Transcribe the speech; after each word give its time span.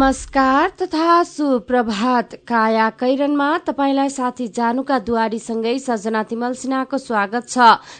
नमस्कार 0.00 0.68
तथा 0.80 1.22
सुप्रभात। 1.22 2.34
काया 2.48 2.88
कैरनमा 2.90 3.48
तपाईँलाई 3.66 4.08
साथी 4.08 4.46
जानुका 4.48 4.98
दुवारीसँगै 4.98 5.78
सजना 5.78 6.22
तिमल 6.22 6.52
सिन्हाको 6.56 6.98
स्वागत 6.98 7.48
छ। 7.48 7.58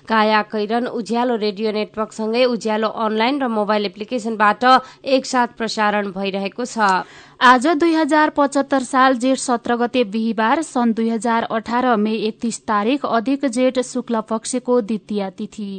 काया 0.08 0.40
कैरन 0.48 0.86
उज्यालो 0.88 1.36
रेडियो 1.36 1.72
नेटवर्कसँगै 1.72 2.44
उज्यालो 2.46 2.88
अनलाइन 3.04 3.40
र 3.42 3.48
मोबाइल 3.50 3.84
एप्लिकेशनबाट 3.86 4.64
एकसाथ 5.04 5.48
प्रसारण 5.58 6.08
भइरहेको 6.16 6.64
छ। 6.64 7.04
आज 7.44 7.66
दुई 7.76 7.94
हजार 7.94 8.30
पचहत्तर 8.32 8.82
साल 8.82 9.18
जेठ 9.20 9.38
सत्र 9.38 9.76
गते 9.76 10.04
बिहिबार 10.08 10.62
सन् 10.64 10.94
दुई 10.96 11.08
हजार 11.10 11.52
अठार 11.52 11.96
मे 11.98 12.14
एकतिस 12.28 12.60
तारिक 12.64 13.04
अधिक 13.12 13.44
जेठ 13.50 13.78
शुक्ल 13.84 14.20
पक्षको 14.30 14.80
द्वितीय 14.80 15.30
तिथि। 15.36 15.72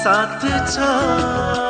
साथ 0.00 0.48
छ। 0.66 1.69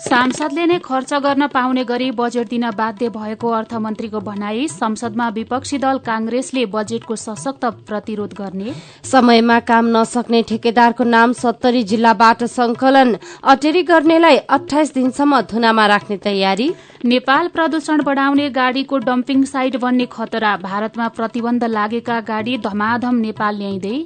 सांसदले 0.00 0.64
नै 0.66 0.76
खर्च 0.84 1.12
गर्न 1.24 1.46
पाउने 1.46 1.82
गरी 1.84 2.10
बजेट 2.18 2.48
दिन 2.48 2.62
बाध्य 2.76 3.08
भएको 3.10 3.48
अर्थमन्त्रीको 3.52 4.20
भनाई 4.20 4.66
संसदमा 4.70 5.28
विपक्षी 5.30 5.78
दल 5.78 5.98
कांग्रेसले 6.06 6.64
बजेटको 6.66 7.16
सशक्त 7.16 7.64
प्रतिरोध 7.88 8.32
गर्ने। 8.34 8.72
समयमा 9.04 9.58
काम 9.70 9.86
नसक्ने 9.96 10.42
ठेकेदारको 10.48 11.04
नाम 11.06 11.32
सत्तरी 11.34 11.82
जिल्लाबाट 11.90 12.44
संकलन 12.50 13.16
अटेरी 13.46 13.82
गर्नेलाई 13.90 14.36
अठाइस 14.50 14.94
दिनसम्म 14.94 15.40
धुनामा 15.50 15.86
राख्ने 15.86 16.16
तयारी। 16.24 16.70
नेपाल 17.04 17.48
प्रदूषण 17.48 18.02
बढ़ाउने 18.02 18.48
गाड़ीको 18.52 18.98
डम्पिङ 19.04 19.44
साइट 19.44 19.76
बन्ने 19.76 20.06
खतरा 20.12 20.56
भारतमा 20.62 21.08
प्रतिबन्ध 21.18 21.64
लागेका 21.70 22.20
गाड़ी 22.28 22.56
धमाधम 22.64 23.16
नेपाल 23.18 23.56
ल्याइँदै 23.56 23.98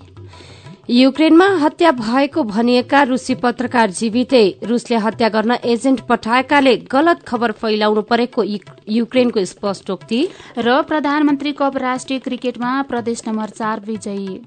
युक्रेनमा 0.91 1.47
हत्या 1.57 1.91
भएको 1.91 2.43
भनिएका 2.43 3.03
रूसी 3.03 3.35
पत्रकार 3.35 3.91
जीवितै 3.91 4.49
रूसले 4.63 4.97
हत्या 4.97 5.29
गर्न 5.29 5.53
एजेन्ट 5.65 6.01
पठाएकाले 6.01 6.77
गलत 6.93 7.23
खबर 7.27 7.53
फैलाउनु 7.53 8.03
परेको 8.03 8.43
युक्रेनको 8.89 9.45
स्पष्टोक्ति 9.45 10.21
र 10.59 10.83
प्रधानमन्त्री 10.83 11.53
कप 11.53 11.77
राष्ट्रिय 11.77 12.19
क्रिकेटमा 12.19 12.83
प्रदेश 12.83 13.23
नम्बर 13.29 13.49
चार 13.51 13.81
विजयी। 13.81 14.41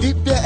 दिव्य 0.00 0.27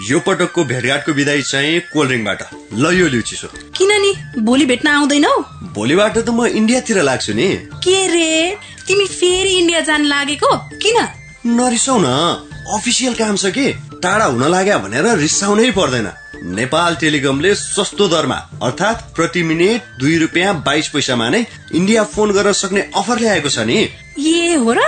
यो 0.00 0.18
पटकको 0.20 0.64
भेटघाटको 0.64 1.12
विदाई 1.12 1.42
चाहिँ 1.42 1.80
कोल्ड 1.92 2.08
ड्रिङ्कबाट। 2.10 2.40
ल 2.72 2.92
यो 2.96 3.08
लिउ 3.08 3.20
चिसो 3.20 3.48
किन 3.76 3.90
नि 4.00 4.12
भोलि 4.40 4.66
भेट्न 4.66 4.88
आउँदैनौ? 4.88 5.32
भोलिबाट 5.76 6.16
त 6.18 6.28
म 6.28 6.46
इन्डियातिर 6.48 7.02
लाग्छु 7.02 7.32
नि। 7.36 7.48
के 7.84 7.98
रे? 8.08 8.56
तिमी 8.86 9.06
फेरि 9.06 9.52
इन्डिया 9.58 9.80
जान 9.80 10.04
लागेको? 10.04 10.50
किन? 10.80 10.96
नरिसाउ 11.52 11.98
न 12.00 12.08
अफिसियल 12.76 13.14
काम 13.14 13.36
छ 13.36 13.52
कि? 13.52 13.66
टाढा 14.00 14.24
हुन 14.24 14.44
लाग्यो 14.48 14.78
भनेर 14.80 15.06
रिसाउनै 15.20 15.70
पर्दैन। 15.76 16.08
नेपाल 16.56 16.94
टेलिकमले 16.96 17.54
सस्तो 17.54 18.08
दरमा 18.08 18.38
अर्थात् 18.64 19.14
प्रति 19.16 19.42
मिनट 19.42 20.00
दुई 20.00 20.16
रुपियाँ 20.18 20.54
बाइस 20.64 20.88
पैसामा 20.88 21.28
नै 21.28 21.44
इन्डिया 21.76 22.04
फोन 22.08 22.32
गर्न 22.32 22.52
सक्ने 22.56 22.90
अफर 22.96 23.18
ल्याएको 23.20 23.48
छ 23.48 23.68
नि। 23.68 23.78
ए 24.16 24.56
हो 24.56 24.72
र? 24.72 24.80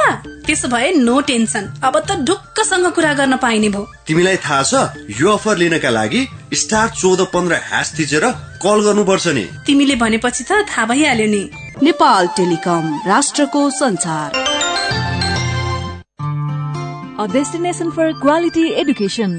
त्यसो 0.47 0.69
भए 0.69 0.91
नो 0.99 1.21
टेन्सन। 1.31 1.65
अब 1.85 1.99
त 2.09 2.11
ढुक्कसँग 2.29 2.87
कुरा 2.97 3.13
गर्न 3.21 3.37
पाइने 3.45 3.69
भयो। 3.69 3.85
तिमीलाई 4.07 4.37
थाहा 4.45 4.63
छ 4.63 4.75
यो 5.21 5.29
अफर 5.33 5.57
लिनका 5.63 5.91
लागि 5.91 6.27
स्टार 6.63 6.89
चौध 7.01 7.21
पन्ध्र 7.35 7.61
ह्यास 7.69 7.95
थिचेर 7.99 8.25
कल 8.65 8.79
गर्नुपर्छ 8.87 9.27
नि। 9.39 9.45
तिमीले 9.67 9.97
भनेपछि 10.03 10.45
त 10.45 10.65
थाहा 10.71 10.87
भइहाल्यो 10.91 11.29
नि। 11.35 11.43
नेपाल 11.83 12.27
टेलिकम 12.37 12.85
राष्ट्रको 13.07 13.71
संसार 13.83 14.41
A 17.23 17.27
destination 17.29 17.91
for 17.97 18.07
quality 18.21 18.63
education. 18.83 19.35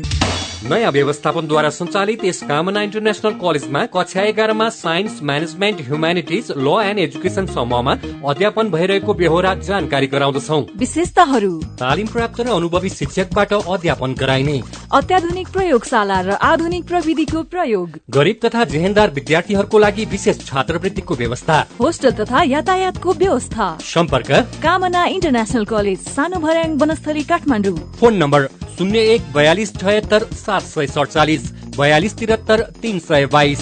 नयाँ 0.63 0.91
व्यवस्थापनद्वारा 0.91 1.69
सञ्चालित 1.69 2.24
यस 2.25 2.40
कामना 2.47 2.81
इन्टरनेसनल 2.81 3.34
कलेजमा 3.35 3.79
कक्षा 3.85 4.22
एघारमा 4.24 4.68
science 4.72 5.19
management 5.22 5.81
humanities 5.81 6.51
law 6.57 6.68
and 6.84 7.00
education 7.00 7.46
समूहमा 7.46 7.94
अध्यापन 8.31 8.69
भइरहेको 8.72 9.13
बेहोरा 9.13 9.53
जानकारी 9.59 10.07
गराउँदछौ। 10.07 10.59
विशेषताहरू। 10.79 11.51
तालिम 11.75 12.07
प्राप्त 12.07 12.40
र 12.40 12.47
अनुभवी 12.50 12.90
शिक्षकबाट 12.90 13.53
अध्यापन 13.53 14.13
गराइने। 14.13 14.57
अत्याधुनिक 14.94 15.47
प्रयोगशाला 15.50 16.22
र 16.22 16.40
आधुनिक 16.41 16.88
प्रविधिको 16.88 17.44
प्रयोग। 17.44 18.00
गरिब 18.09 18.40
तथा 18.45 18.63
जेहेन्दार 18.63 19.12
विद्यार्थीहरूको 19.12 19.78
लागि 19.80 20.06
विशेष 20.06 20.38
छात्रवृत्तिको 20.47 21.13
व्यवस्था। 21.16 21.59
होस्टल 21.80 22.12
तथा 22.13 22.44
यातायातको 22.47 23.13
व्यवस्था। 23.13 23.68
सम्पर्क? 23.84 24.31
कामना 24.63 25.06
इन्टरनेसनल 25.12 25.66
कलेज 25.66 26.00
सानो 26.07 26.40
भर्याङ 26.40 26.78
वनस्थली 26.80 27.24
काठमाडौँ। 27.24 27.78
फोन 28.00 28.13
नम्बर 28.16 28.50
शून्य 28.74 29.00
एक 29.13 29.22
बयालिस 29.34 29.72
छयत्तर 29.75 30.24
सात 30.53 30.62
सय 30.62 30.88
सडचालिस 30.88 31.52
बयालिस 31.78 32.14
त्रिहत्तर 32.18 32.62
तिन 32.81 33.00
सय 33.00 33.25
बाइस। 33.34 33.62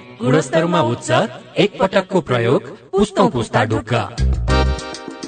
गुणस्तरमा 0.21 0.81
उच्च 0.83 1.09
एक 1.59 1.77
पटकको 1.79 2.19
प्रयोग 2.21 2.63
पुस्तौ 2.91 3.27
पुस्ता 3.29 3.63
ढुक्का। 3.65 4.01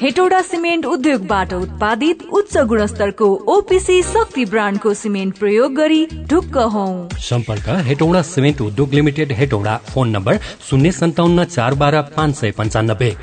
हेटौडा 0.02 0.42
सिमेन्ट 0.42 0.86
उद्योगबाट 0.86 1.54
उत्पादित 1.54 2.24
उच्च 2.32 2.58
गुणस्तरको 2.70 3.28
ओपिसी 3.56 4.02
शक्ति 4.04 4.46
ब्रान्डको 4.46 4.94
सिमेन्ट 4.94 5.38
प्रयोग 5.40 5.74
गरी 5.76 6.06
ढुक्क 6.30 6.58
हौ। 6.74 6.86
सम्पर्क 7.22 7.70
हेटौडा 7.88 8.22
सिमेन्ट 8.24 8.62
उद्योग 8.62 8.94
लिमिटेड 8.94 9.32
हेटौडा 9.32 9.78
फोन 9.90 10.10
नम्बर 10.10 10.40
शून्य 10.70 10.92
सन्ताउन्न 10.92 11.44
चार 11.46 11.74
बाह्र 11.76 12.02
पाँच 12.16 12.36
सय 12.36 12.52
पन्चानब्बे। 12.52 13.16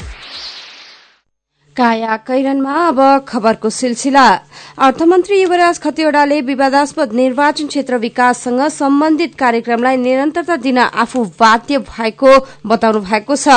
काया 1.77 2.17
कैरनमा 2.27 2.75
अब 2.87 2.99
खबरको 3.29 3.71
सिलसिला। 3.71 4.27
अर्थमन्त्री 4.79 5.41
युवराज 5.41 5.79
खतिवड़ाले 5.81 6.41
विवादास्पद 6.41 7.13
निर्वाचन 7.13 7.67
क्षेत्र 7.67 7.97
विकाससँग 7.97 8.61
सम्बन्धित 8.69 9.35
कार्यक्रमलाई 9.35 9.97
निरन्तरता 9.97 10.57
दिन 10.57 10.79
आफू 10.79 11.25
बाध्य 11.41 11.79
भएको 11.81 12.33
बताउनु 12.67 13.01
भएको 13.01 13.37
छ। 13.37 13.49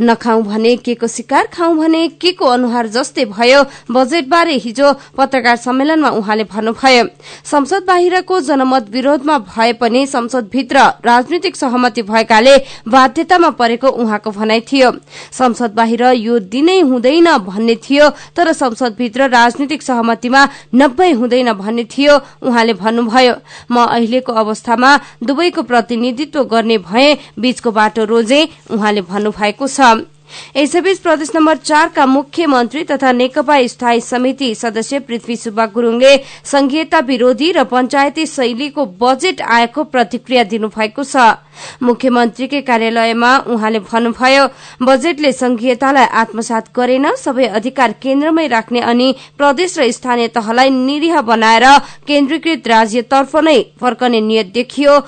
नखाउ 0.00 0.42
भने 0.42 0.76
के 0.76 0.94
को 0.94 1.06
शिकार 1.06 1.46
खाउँ 1.52 1.76
भने 1.76 2.06
के 2.20 2.32
को 2.32 2.46
अनुहार 2.46 2.86
जस्तै 2.88 3.24
भयो 3.32 3.62
बजेटबारे 3.90 4.54
हिजो 4.58 4.92
पत्रकार 5.16 5.56
सम्मेलनमा 5.56 6.10
उहाँले 6.12 6.44
भन्नुभयो। 6.44 7.04
संसद 7.44 7.84
बाहिरको 7.88 8.40
जनमत 8.42 8.90
विरोधमा 8.92 9.38
भए 9.48 9.72
पनि 9.80 10.06
संसदभित्र 10.06 10.78
राजनीतिक 11.06 11.56
सहमति 11.56 12.02
भएकाले 12.02 12.56
बाध्यतामा 12.88 13.50
परेको 13.56 13.88
उहाँको 13.88 14.30
भनाइ 14.30 14.60
थियो। 14.68 14.92
संसद 15.32 15.74
बाहिर 15.74 16.02
यो 16.20 16.38
दिनै 16.52 16.80
हुँदैन 16.82 17.28
भन्ने 17.62 17.74
थियो 17.78 18.08
तर 18.34 18.52
संसदभित्र 18.52 19.28
राजनीतिक 19.30 19.82
सहमतिमा 19.82 20.48
नब्बे 20.74 21.10
हुँदैन 21.12 21.52
भन्ने 21.54 21.84
थियो 21.86 22.18
उहाँले 22.42 22.74
भन्नुभयो। 22.74 23.34
म 23.70 23.86
अहिलेको 23.86 24.32
अवस्थामा 24.34 24.90
दुवैको 25.22 25.62
प्रतिनिधित्व 25.62 26.44
गर्ने 26.44 26.78
भए 26.80 27.14
बीचको 27.38 27.70
बाटो 27.70 28.04
रोजे 28.04 28.40
उहाँले 28.70 29.02
भन्नुभएको 29.02 29.66
छ। 29.68 30.10
यसैबीच 30.56 30.98
प्रदेश 30.98 31.30
नम्बर 31.36 31.56
चारका 31.60 32.06
मुख्यमन्त्री 32.06 32.82
तथा 32.84 33.12
नेकपा 33.12 33.56
स्थायी 33.68 34.00
समिति 34.00 34.54
सदस्य 34.54 34.98
पृथ्वी 35.04 35.36
सुब्बा 35.36 35.66
गुरूङले 35.76 36.16
संघीयता 36.48 36.98
विरोधी 37.04 37.50
र 37.52 37.64
पञ्चायती 37.68 38.24
शैलीको 38.26 38.86
बजेट 38.96 39.40
आएको 39.44 39.84
प्रतिक्रिया 39.84 40.44
दिनुभएको 40.48 41.04
छ। 41.04 41.36
मुख्यमन्त्रीकै 41.82 42.60
कार्यालयमा 42.70 43.30
उहाँले 43.52 43.78
भन्नुभयो 43.90 44.44
बजेटले 44.82 45.32
संघीयतालाई 45.32 46.06
आत्मसात 46.22 46.64
गरेन 46.76 47.06
सबै 47.16 47.46
अधिकार 47.58 47.90
केन्द्रमै 48.02 48.46
राख्ने 48.48 48.80
अनि 48.92 49.08
प्रदेश 49.38 49.78
र 49.78 49.90
स्थानीय 49.92 50.28
तहलाई 50.36 50.70
निरीह 50.70 51.20
बनाएर 51.30 51.66
केन्द्रीकृत 52.08 52.68
राज्यतर्फ 52.68 53.36
नै 53.46 53.58
फर्कने 53.80 54.20
नियत 54.20 54.52
देखियो। 54.54 54.98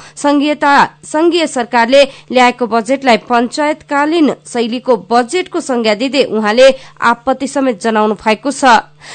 संघीय 1.04 1.46
सरकारले 1.46 2.02
ल्याएको 2.32 2.66
बजेटलाई 2.66 3.16
पञ्चायतकालीन 3.30 4.32
शैलीको 4.52 4.96
बजेटको 5.10 5.60
संज्ञा 5.60 5.94
दिँदै 6.00 6.24
उहाँले 6.36 6.66
आपत्ति 7.12 7.46
समेत 7.48 7.80
जनाउनु 7.82 8.14
भएको 8.24 8.50
छ। 8.50 8.64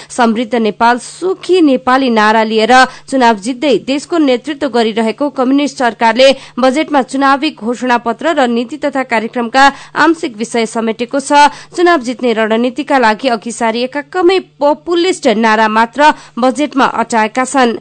समृद्ध 0.10 0.56
नेपाल 0.56 0.98
सुखी 1.02 1.62
नेपाली 1.62 2.10
नारा 2.10 2.44
लिएर 2.44 2.74
चुनाव 3.10 3.36
जित्दै 3.46 3.74
देशको 3.88 4.18
नेतृत्व 4.20 4.68
गरिरहेको 4.70 5.30
कम्युनिष्ट 5.34 5.78
सरकारले 5.78 6.28
बजेटमा 6.60 7.02
चुनावी 7.20 7.50
घोषणा 7.52 7.98
पत्र 8.00 8.32
र 8.32 8.48
नीति 8.48 8.78
तथा 8.80 9.04
कार्यक्रमका 9.04 9.64
आंशिक 10.00 10.36
विषय 10.40 10.66
समेटेको 10.66 11.20
छ। 11.20 11.52
चुनाव 11.76 12.00
जित्ने 12.00 12.32
रणनीतिका 12.34 12.98
लागि 12.98 13.28
अघि 13.28 13.52
सारिएका 13.52 14.02
कमै 14.08 14.40
पपुलिस्ट 14.56 15.28
नारा 15.36 15.68
मात्र 15.68 16.16
बजेटमा 16.40 16.86
अटाएका 16.96 17.44
छन्। 17.44 17.76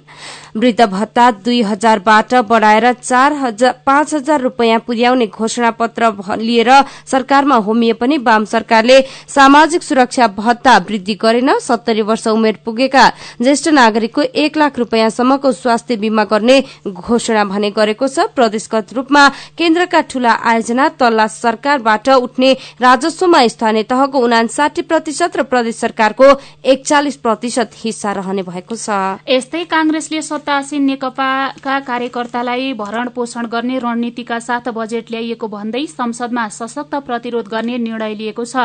वृद्ध 0.58 0.87
भत्ता 0.87 1.31
दुई 1.40 1.60
हजारबाट 1.62 2.34
बढ़ाएर 2.49 2.93
चार 2.93 3.32
हजार 3.37 3.72
पाँच 3.87 4.14
हजार 4.14 4.40
रूपियाँ 4.40 4.78
पुर्याउने 4.87 5.26
घोषणा 5.28 5.70
पत्र 5.78 6.12
लिएर 6.38 6.70
सरकारमा 7.06 7.56
होमिए 7.66 7.93
पनि 7.94 8.19
वाम 8.20 8.44
सरकारले 8.46 9.00
सामाजिक 9.28 9.82
सुरक्षा 9.82 10.26
भत्ता 10.37 10.76
वृद्धि 10.88 11.14
गरेन 11.22 11.50
सत्तरी 11.60 12.02
वर्ष 12.02 12.26
उमेर 12.28 12.58
पुगेका 12.64 13.08
ज्येष्ठ 13.43 13.69
नागरिकको 13.70 14.22
एक 14.37 14.56
लाख 14.56 14.78
रूपियाँसम्मको 14.78 15.52
स्वास्थ्य 15.55 15.96
बीमा 15.96 16.25
गर्ने 16.25 16.60
घोषणा 16.87 17.44
भने 17.44 17.70
गरेको 17.70 18.08
छ। 18.08 18.26
प्रदेशगत 18.34 18.93
रूपमा 18.94 19.28
केन्द्रका 19.58 20.00
ठूला 20.10 20.32
आयोजना 20.44 20.88
तल्ला 20.99 21.26
सरकारबाट 21.28 22.08
उठ्ने 22.10 22.52
राजस्वमा 22.81 23.46
स्थानीय 23.49 23.82
तहको 23.90 24.19
उनासाठी 24.25 24.82
प्रतिशत 24.84 25.37
र 25.37 25.43
प्रदेश 25.44 25.76
सरकारको 25.78 26.26
एकचालिस 26.64 27.16
प्रतिशत 27.19 27.70
हिस्सा 27.76 28.12
रहने 28.12 28.43
भएको 28.43 28.76
छ। 28.76 28.88
यस्तै 29.28 29.64
कांग्रेसले 29.70 30.22
सत्तासीन 30.49 30.83
नेकपाका 30.83 31.79
कार्यकर्तालाई 31.87 32.73
भरण 32.73 33.09
पोषण 33.15 33.47
गर्ने 33.47 33.79
रणनीतिका 33.79 34.39
साथ 34.41 34.69
बजेट 34.73 35.11
ल्याइएको 35.11 35.47
भन्दै 35.47 35.85
संसदमा 35.89 36.47
सशक्त 36.49 36.95
प्रतिरोध 37.05 37.49
गर्ने 37.49 37.77
निर्णय 37.79 38.15
लिएको 38.17 38.45
छ। 38.45 38.56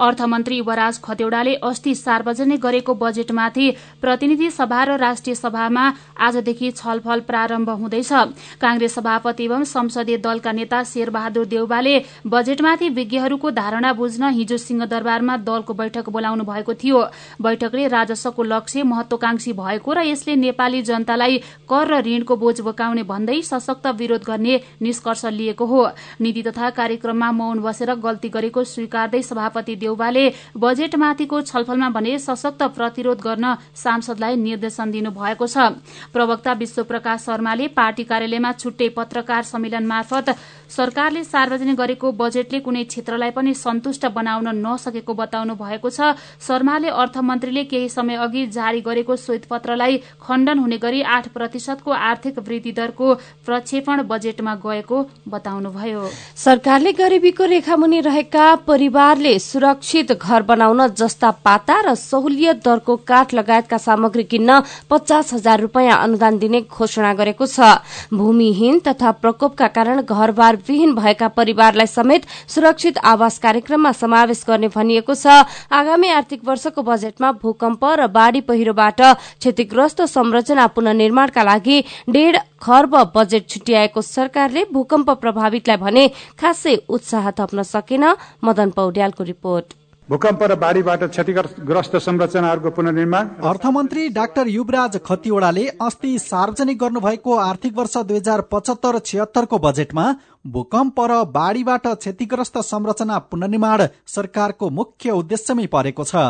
अर्थमन्त्री 0.00 0.56
युवराज 0.56 1.00
खतेौडाले 1.04 1.54
अस्ति 1.62 1.94
सार्वजनिक 1.94 2.60
गरेको 2.60 2.94
बजेटमाथि 2.94 3.66
प्रतिनिधि 4.00 4.50
सभा 4.50 4.84
र 4.84 4.96
राष्ट्रिय 4.96 5.34
सभामा 5.34 5.84
आजदेखि 6.18 6.70
छलफल 6.72 7.20
प्रारम्भ 7.28 7.70
हुँदैछ। 7.72 8.12
कांग्रेस 8.60 8.94
सभापति 8.94 9.44
एवं 9.44 9.64
संसदीय 9.66 10.16
दलका 10.24 10.52
नेता 10.52 10.82
शेरबहादुर 10.86 11.46
देउबाले 11.46 11.94
बजेटमाथि 12.26 12.88
विज्ञहरूको 12.96 13.50
धारणा 13.52 13.92
बुझ्न 14.00 14.32
हिजो 14.32 14.56
सिंहदरबारमा 14.58 15.36
दलको 15.44 15.74
बैठक 15.74 16.08
बोलाउनु 16.08 16.44
भएको 16.46 16.74
थियो। 16.80 17.04
बैठकले 17.42 17.86
राजस्वको 17.90 18.42
लक्ष्य 18.46 18.82
महत्वाकांक्षी 18.86 19.52
भएको 19.54 19.92
र 19.92 20.08
यसले 20.08 20.36
नेपाली 20.38 20.82
जनतालाई 21.08 21.38
कर 21.64 21.86
र 21.88 22.00
ऋणको 22.04 22.36
बोझ 22.36 22.60
बोकाउने 22.60 23.02
भन्दै 23.02 23.40
सशक्त 23.42 23.86
विरोध 23.96 24.22
गर्ने 24.24 24.60
निष्कर्ष 24.82 25.24
लिएको 25.32 25.64
हो। 25.64 25.80
नीति 26.20 26.42
तथा 26.42 26.70
कार्यक्रममा 26.70 27.30
मौन 27.32 27.58
बसेर 27.64 27.94
गल्ती 27.96 28.28
गरेको 28.28 28.64
स्वीकार्दै 28.66 29.22
सभापति 29.22 29.76
देउबाले 29.76 30.24
बजेटमाथिको 30.56 31.40
छलफलमा 31.42 31.88
भने 31.88 32.18
सशक्त 32.20 32.62
प्रतिरोध 32.76 33.20
गर्न 33.20 33.54
सांसदलाई 33.74 34.36
निर्देशन 34.36 34.90
दिनु 34.90 35.10
भएको 35.10 35.46
छ। 35.46 35.72
प्रवक्ता 36.12 36.52
विश्वप्रकाश 36.54 37.20
शर्माले 37.24 37.68
पार्टी 37.72 38.04
कार्यालयमा 38.04 38.52
छुट्टै 38.54 38.88
पत्रकार 38.92 39.42
सम्मेलन 39.44 39.86
मार्फत 39.86 40.26
सरकारले 40.68 41.22
सार्वजनिक 41.24 41.76
गरेको 41.76 42.12
बजेटले 42.14 42.58
कुनै 42.60 42.82
क्षेत्रलाई 42.84 43.30
पनि 43.32 43.54
सन्तुष्ट 43.56 44.06
बनाउन 44.12 44.48
नसकेको 44.56 45.14
बताउनु 45.14 45.54
भएको 45.56 45.90
छ। 45.90 46.12
शर्माले 46.40 46.88
अर्थमन्त्रीले 46.94 47.64
केही 47.64 47.88
समय 47.88 48.16
अघि 48.18 48.46
जारी 48.48 48.80
गरेको 48.82 49.16
श्वेतपत्रलाई 49.18 49.96
खण्डन 50.20 50.58
हुने 50.58 50.78
गरी 50.78 51.02
आठ 51.08 51.28
प्रतिशतको 51.30 51.90
आर्थिक 51.90 52.38
वृद्धि 52.40 52.72
दरको 52.72 53.14
प्रक्षेपण 53.46 54.02
बजेटमा 54.04 54.54
गएको 54.58 54.98
बताउनुभयो। 55.28 56.04
सरकारले 56.36 56.92
गरिबीको 56.94 57.44
रेखामुनि 57.46 58.00
रहेका 58.02 58.54
परिवारले 58.68 59.38
सुरक्षित 59.40 60.12
घर 60.12 60.42
बनाउन 60.44 60.86
जस्ता 60.94 61.30
पाता 61.42 61.80
र 61.80 61.94
सहुलियत 61.96 62.62
दरको 62.64 62.96
काठ 63.08 63.34
लगायतका 63.34 63.78
सामग्री 63.78 64.24
किन्न 64.26 64.60
पचास 64.90 65.32
हजार 65.34 65.60
रूपियाँ 65.60 65.98
अनुदान 65.98 66.38
दिने 66.38 66.60
घोषणा 66.62 67.12
गरेको 67.14 67.46
छ। 67.48 67.80
भूमिहीन 68.12 68.78
तथा 68.86 69.10
प्रकोपका 69.18 69.66
कारण 69.70 70.02
घरबार 70.02 70.56
विहीन 70.60 70.94
भएका 70.94 71.28
परिवारलाई 71.30 71.86
समेत 71.88 72.26
सुरक्षित 72.48 72.98
आवास 73.04 73.38
कार्यक्रममा 73.38 73.92
समावेश 73.94 74.44
गर्ने 74.48 74.68
भनिएको 74.68 75.14
छ। 75.14 75.26
आगामी 75.70 76.08
आर्थिक 76.10 76.44
वर्षको 76.44 76.82
बजेटमा 76.82 77.32
भूकम्प 77.38 77.84
र 77.94 78.06
बाढ़ी 78.08 78.40
पहिरोबाट 78.42 79.00
क्षतिग्रस्त 79.38 80.02
संरचना 80.08 80.66
पुननिर्माणका 80.68 81.42
लागि 81.42 81.80
डेढ़ 82.08 82.36
खर्ब 82.62 82.94
बजेट 83.14 83.48
छुट्याएको 83.48 84.02
सरकारले 84.02 84.64
भूकम्प 84.72 85.10
प्रभावितलाई 85.20 85.76
भने 85.78 86.06
खासै 86.38 86.76
उत्साह 86.88 87.30
थप्न 87.38 87.62
सकेन। 87.64 88.04
मदन 88.44 88.70
पौड्यालको 88.70 89.24
रिपोर्ट। 89.24 89.66
भूकम्प 90.08 90.42
र 90.42 90.54
बाढ़ीबाट 90.56 91.02
क्षतिग्रस्त 91.06 91.96
संरचनाहरूको 91.98 92.70
पुनर्निर्माण। 92.70 93.26
अर्थमन्त्री 93.44 94.08
डाक्टर 94.10 94.48
युवराज 94.48 94.96
खतिवड़ाले 95.06 95.66
अस्ति 95.80 96.12
सार्वजनिक 96.18 96.78
गर्नुभएको 96.78 97.34
आर्थिक 97.38 97.76
वर्ष 97.76 97.96
दुई 97.98 98.16
हजार 98.16 98.40
पचहत्तर 98.52 98.98
छिहत्तरको 99.00 99.58
बजेटमा 99.58 100.06
भूकम्प 100.46 101.00
र 101.02 101.22
बाढ़ीबाट 101.30 101.86
क्षतिग्रस्त 101.88 102.58
संरचना 102.64 103.18
पुनर्निर्माण 103.28 103.86
सरकारको 104.08 104.70
मुख्य 104.72 105.10
उद्देश्यमै 105.12 105.66
परेको 105.68 106.04
छ। 106.04 106.26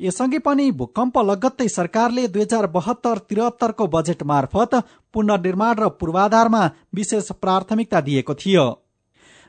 यसअघि 0.00 0.38
पनि 0.44 0.70
भूकम्प 0.76 1.18
लगत्तै 1.26 1.68
सरकारले 1.70 2.28
दुई 2.28 2.42
हजार 2.42 2.66
बहत्तर 2.72 3.18
त्रिहत्तरको 3.24 3.86
बजेट 3.90 4.22
मार्फत 4.28 4.82
पुनर्निर्माण 5.14 5.74
र 5.76 5.88
पूर्वाधारमा 6.00 6.64
विशेष 6.94 7.32
प्राथमिकता 7.40 8.00
दिएको 8.02 8.34
थियो। 8.36 8.66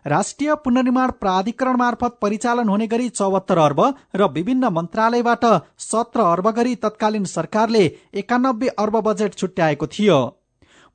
राष्ट्रिय 0.07 0.53
पुनर्निर्माण 0.55 1.11
प्राधिकरण 1.11 1.75
मार्फत 1.75 2.17
परिचालन 2.21 2.69
हुने 2.69 2.87
गरी 2.87 3.09
चौहत्तर 3.09 3.57
अर्ब 3.57 3.81
र 4.15 4.27
विभिन्न 4.31 4.67
मन्त्रालयबाट 4.67 5.45
सत्र 5.79 6.21
अर्ब 6.21 6.49
गरी 6.51 6.75
तत्कालीन 6.75 7.25
सरकारले 7.25 7.83
एकानब्बे 8.13 8.67
अर्ब 8.79 8.97
बजेट 9.07 9.33
छुट्याएको 9.33 9.87
थियो। 9.87 10.19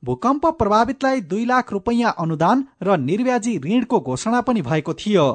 भूकम्प 0.03 0.47
प्रभावितलाई 0.59 1.21
दुई 1.21 1.45
लाख 1.45 1.73
रुपैयाँ 1.73 2.15
अनुदान 2.19 2.65
र 2.83 2.97
निर्व्याजी 3.01 3.59
ऋणको 3.59 4.01
घोषणा 4.01 4.41
पनि 4.41 4.63
भएको 4.63 4.95
थियो। 4.95 5.27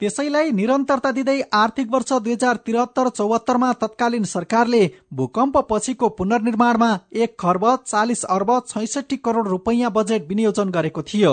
त्यसैलाई 0.00 0.50
निरन्तरता 0.52 1.10
दिँदै 1.10 1.34
आर्थिक 1.54 1.92
वर्ष 1.92 2.12
दुई 2.14 2.32
हजार 2.32 2.56
त्रिहत्तर 2.56 3.08
चौहत्तरमा 3.10 3.72
तत्कालीन 3.74 4.24
सरकारले 4.24 4.80
भूकम्प 5.12 5.56
पछिको 5.70 6.08
पुनर्निर्माणमा 6.18 6.88
एक 7.16 7.36
खर्ब 7.40 7.64
चालिस 7.86 8.24
अर्ब 8.26 8.50
छैसठी 8.68 9.16
करोड़ 9.18 9.46
रुपैयाँ 9.48 9.90
बजेट 9.92 10.28
विनियोजन 10.28 10.70
गरेको 10.70 11.02
थियो। 11.02 11.32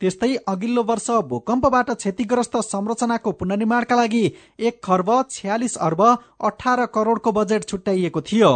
त्यस्तै 0.00 0.34
अघिल्लो 0.48 0.82
वर्ष 0.82 1.10
भूकम्पबाट 1.30 1.90
क्षतिग्रस्त 1.92 2.56
संरचनाको 2.64 3.32
पुनर्निर्माणका 3.34 3.96
लागि 3.96 4.24
एक 4.60 4.80
खर्ब 4.84 5.12
छ्यालिस 5.30 5.76
अर्ब 5.80 6.02
अठार 6.42 6.84
करोड़को 6.94 7.32
बजेट 7.32 7.68
छुट्याइएको 7.68 8.20
थियो। 8.22 8.50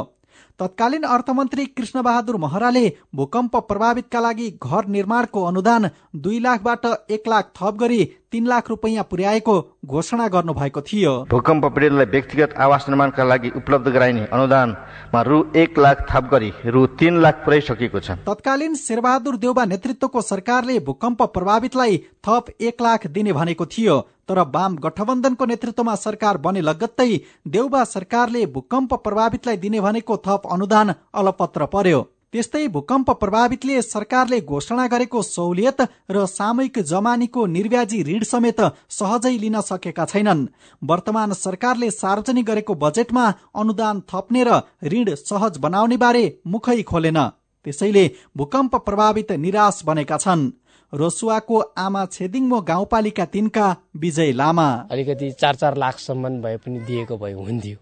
तत्कालीन 0.61 1.03
अर्थमन्त्री 1.05 1.65
कृष्ण 1.67 2.03
बहादुर 2.03 2.37
महराले 2.37 2.83
भूकम्प 3.15 3.57
प्रभावितका 3.69 4.21
लागि 4.21 4.51
घर 4.63 4.87
निर्माणको 4.87 5.43
अनुदान 5.45 5.89
दुई 6.17 6.39
लाखबाट 6.41 6.87
एक 7.11 7.29
लाख 7.29 7.51
थप 7.57 7.75
गरी 7.81 8.05
तीन 8.33 8.47
लाख 8.47 8.71
रुपियाँ 8.71 9.05
पुर्याएको 9.11 9.55
घोषणा 9.87 10.29
गर्नुभएको 10.29 10.81
थियो। 10.83 11.13
भूकम्प 11.31 11.65
पीडितलाई 11.67 12.07
व्यक्तिगत 12.07 12.55
आवास 12.57 12.89
निर्माणका 12.89 13.25
लागि 13.25 13.51
उपलब्ध 13.57 13.89
गराइने 13.89 14.27
अनुदानमा 14.27 15.23
रु 15.23 15.43
एक 15.57 15.79
लाख 15.79 16.07
थप 16.11 16.31
गरी 16.31 16.53
रु 16.67 16.87
तीन 17.03 17.21
लाख 17.21 17.45
पुर्याइसकेको 17.45 18.01
छ। 18.01 18.11
तत्कालीन 18.23 18.75
शेरबहादुर 18.79 19.37
देउबा 19.37 19.65
नेतृत्वको 19.65 20.21
सरकारले 20.23 20.79
भूकम्प 20.87 21.23
प्रभावितलाई 21.35 22.03
थप 22.27 22.55
एक 22.61 22.83
लाख 22.83 23.07
दिने 23.09 23.33
भनेको 23.35 23.67
थियो। 23.67 24.01
तर 24.29 24.39
वाम 24.55 24.77
गठबन्धनको 24.79 25.45
नेतृत्वमा 25.45 25.95
सरकार 25.97 26.37
बने 26.39 26.61
लगत्तै 26.61 27.11
देउबा 27.49 27.85
सरकारले 27.87 28.47
भूकम्प 28.49 28.95
प्रभावितलाई 29.05 29.57
दिने 29.57 29.81
भनेको 29.81 30.17
थप 30.27 30.43
अनुदान 30.51 30.95
अलपत्र 31.15 31.67
पर्यो। 31.67 32.01
त्यस्तै 32.33 32.67
भूकम्प 32.69 33.11
प्रभावितले 33.11 33.83
सरकारले 33.83 34.41
घोषणा 34.43 34.87
गरेको 34.87 35.21
सहुलियत 35.25 35.81
र 36.11 36.25
सामूहिक 36.29 36.79
जमानीको 36.83 37.45
निर्व्याजी 37.47 38.03
ऋण 38.03 38.23
समेत 38.25 38.61
सहजै 38.91 39.33
लिन 39.39 39.61
सकेका 39.61 40.05
छैनन्। 40.05 40.43
वर्तमान 40.83 41.33
सरकारले 41.35 41.91
सार्वजनिक 41.93 42.47
गरेको 42.47 42.75
बजेटमा 42.77 43.27
अनुदान 43.55 44.03
थप्ने 44.11 44.43
र 44.45 44.61
ऋण 44.93 45.15
सहज 45.23 45.59
बनाउने 45.59 45.97
बारे 45.97 46.25
मुखै 46.47 46.83
खोलेन। 46.83 47.19
त्यसैले 47.67 48.05
भूकम्प 48.37 48.75
प्रभावित 48.83 49.31
निराश 49.39 49.81
बनेका 49.87 50.17
छन्। 50.19 50.51
रोसुवाको 50.95 51.59
आमा 51.77 52.05
छेदिङमो 52.07 52.61
गाउँपालिका 52.63 53.25
तिनका 53.27 53.67
विजय 53.97 54.33
लामा। 54.33 54.69
अलिकति 54.91 55.31
चार 55.33 55.55
चार 55.55 55.77
लाखसम्म 55.77 56.41
भए 56.43 56.57
पनि 56.57 56.79
दिएको 56.81 57.17
भए 57.19 57.33
हुन्थ्यो। 57.35 57.77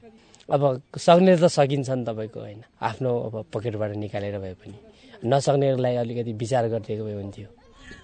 अब 0.49 0.63
सक्ने 0.97 1.37
त 1.37 1.47
सकिन्छ 1.49 1.91
नि 1.91 2.05
तपाईँको 2.05 2.41
होइन। 2.41 2.63
आफ्नो 2.83 3.11
अब 3.21 3.35
पकेटबाट 3.55 3.97
निकालेर 3.97 4.39
भए 4.39 4.55
पनि। 4.55 4.77
नसक्नेलाई 5.25 5.97
अलिकति 5.97 6.33
विचार 6.33 6.69
गरिदिएको 6.69 7.05
भए 7.05 7.15
हुन्थ्यो। 7.15 7.49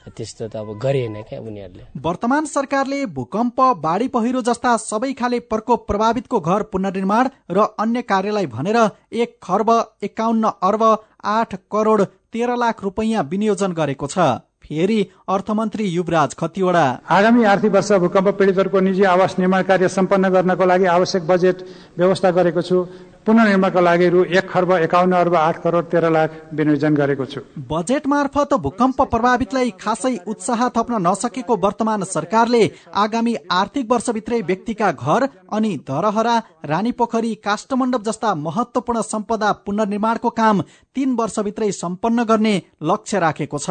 त्यस्तो 0.08 0.48
त 0.48 0.56
अब 0.56 0.78
गरेन 0.78 1.22
क्या 1.24 1.40
उनीहरूले। 1.40 1.84
वर्तमान 1.96 2.44
सरकारले 2.46 3.04
भूकम्प 3.08 3.60
बाढी 3.80 4.08
पहिरो 4.08 4.40
जस्ता 4.42 4.76
सबै 4.78 5.12
खाले 5.12 5.40
प्रकोप 5.42 5.86
प्रभावितको 5.86 6.40
घर 6.40 6.62
पुनर्निर्माण 6.72 7.28
र 7.50 7.58
अन्य 7.78 8.02
कार्यलाई 8.02 8.46
भनेर 8.46 8.78
एक 9.12 9.38
खर्ब 9.42 9.70
एकाउन्न 10.02 10.44
अर्ब 10.62 10.82
आठ 11.24 11.54
करोड 11.72 12.04
तेह्र 12.32 12.56
लाख 12.56 12.82
रुपियाँ 12.84 13.22
विनियोजन 13.24 13.72
गरेको 13.72 14.06
छ। 14.06 14.18
फेरि 14.68 15.00
अर्थमन्त्री 15.28 15.84
युवराज 15.88 16.34
खतिवडा। 16.38 16.86
आगामी 17.10 17.44
आर्थिक 17.46 17.72
वर्ष 17.72 17.92
भूकम्प 18.04 18.28
पीडितहरूको 18.38 18.80
निजी 18.80 19.04
आवास 19.06 19.34
निर्माण 19.38 19.62
कार्य 19.64 19.88
सम्पन्न 19.90 20.28
गर्नको 20.28 20.64
लागि 20.66 20.84
आवश्यक 20.86 21.26
बजेट 21.26 21.64
व्यवस्था 21.98 22.30
गरेको 22.30 22.62
छु। 22.62 22.84
पुनर्निर्माणको 23.26 23.80
लागि 23.80 24.08
रु 24.08 24.24
एक 24.30 24.48
खर्ब 24.50 24.72
एकाउन्न 24.72 25.14
अर्ब 25.14 25.34
आठ 25.36 25.56
करोड 25.62 25.84
तेह्र 25.86 26.10
लाख 26.10 26.36
विनियोजन 26.54 26.94
गरेको 26.94 27.24
छु। 27.24 27.40
बजेट 27.68 28.06
मार्फत 28.06 28.54
भूकम्प 28.56 29.00
प्रभावितलाई 29.04 29.70
खासै 29.80 30.14
उत्साह 30.26 30.68
थप्न 30.76 31.00
नसकेको 31.06 31.56
वर्तमान 31.56 32.04
सरकारले 32.06 32.62
आगामी 32.96 33.34
आर्थिक 33.52 33.90
वर्षभित्रै 33.90 34.40
व्यक्तिका 34.42 34.92
घर 34.92 35.28
अनि 35.52 35.76
धरहरा 35.88 36.36
रानी 36.66 36.92
पोखरी 36.92 37.34
काष्ठमण्डप 37.44 38.04
जस्ता 38.04 38.34
महत्वपूर्ण 38.36 39.02
सम्पदा 39.04 39.52
पुनर्निर्माणको 39.66 40.30
काम 40.40 40.62
तीन 40.96 41.16
वर्षभित्रै 41.20 41.72
सम्पन्न 41.74 42.24
गर्ने 42.24 42.60
लक्ष्य 42.84 43.18
राखेको 43.18 43.58
छ। 43.58 43.70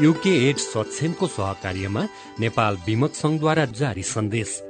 युके 0.00 0.30
एड 0.48 0.56
सक्षमको 0.56 1.26
सहकार्यमा 1.26 2.06
नेपाल 2.40 2.76
विमक 2.86 3.14
संघद्वारा 3.14 3.64
जारी 3.64 4.02
सन्देश। 4.02 4.69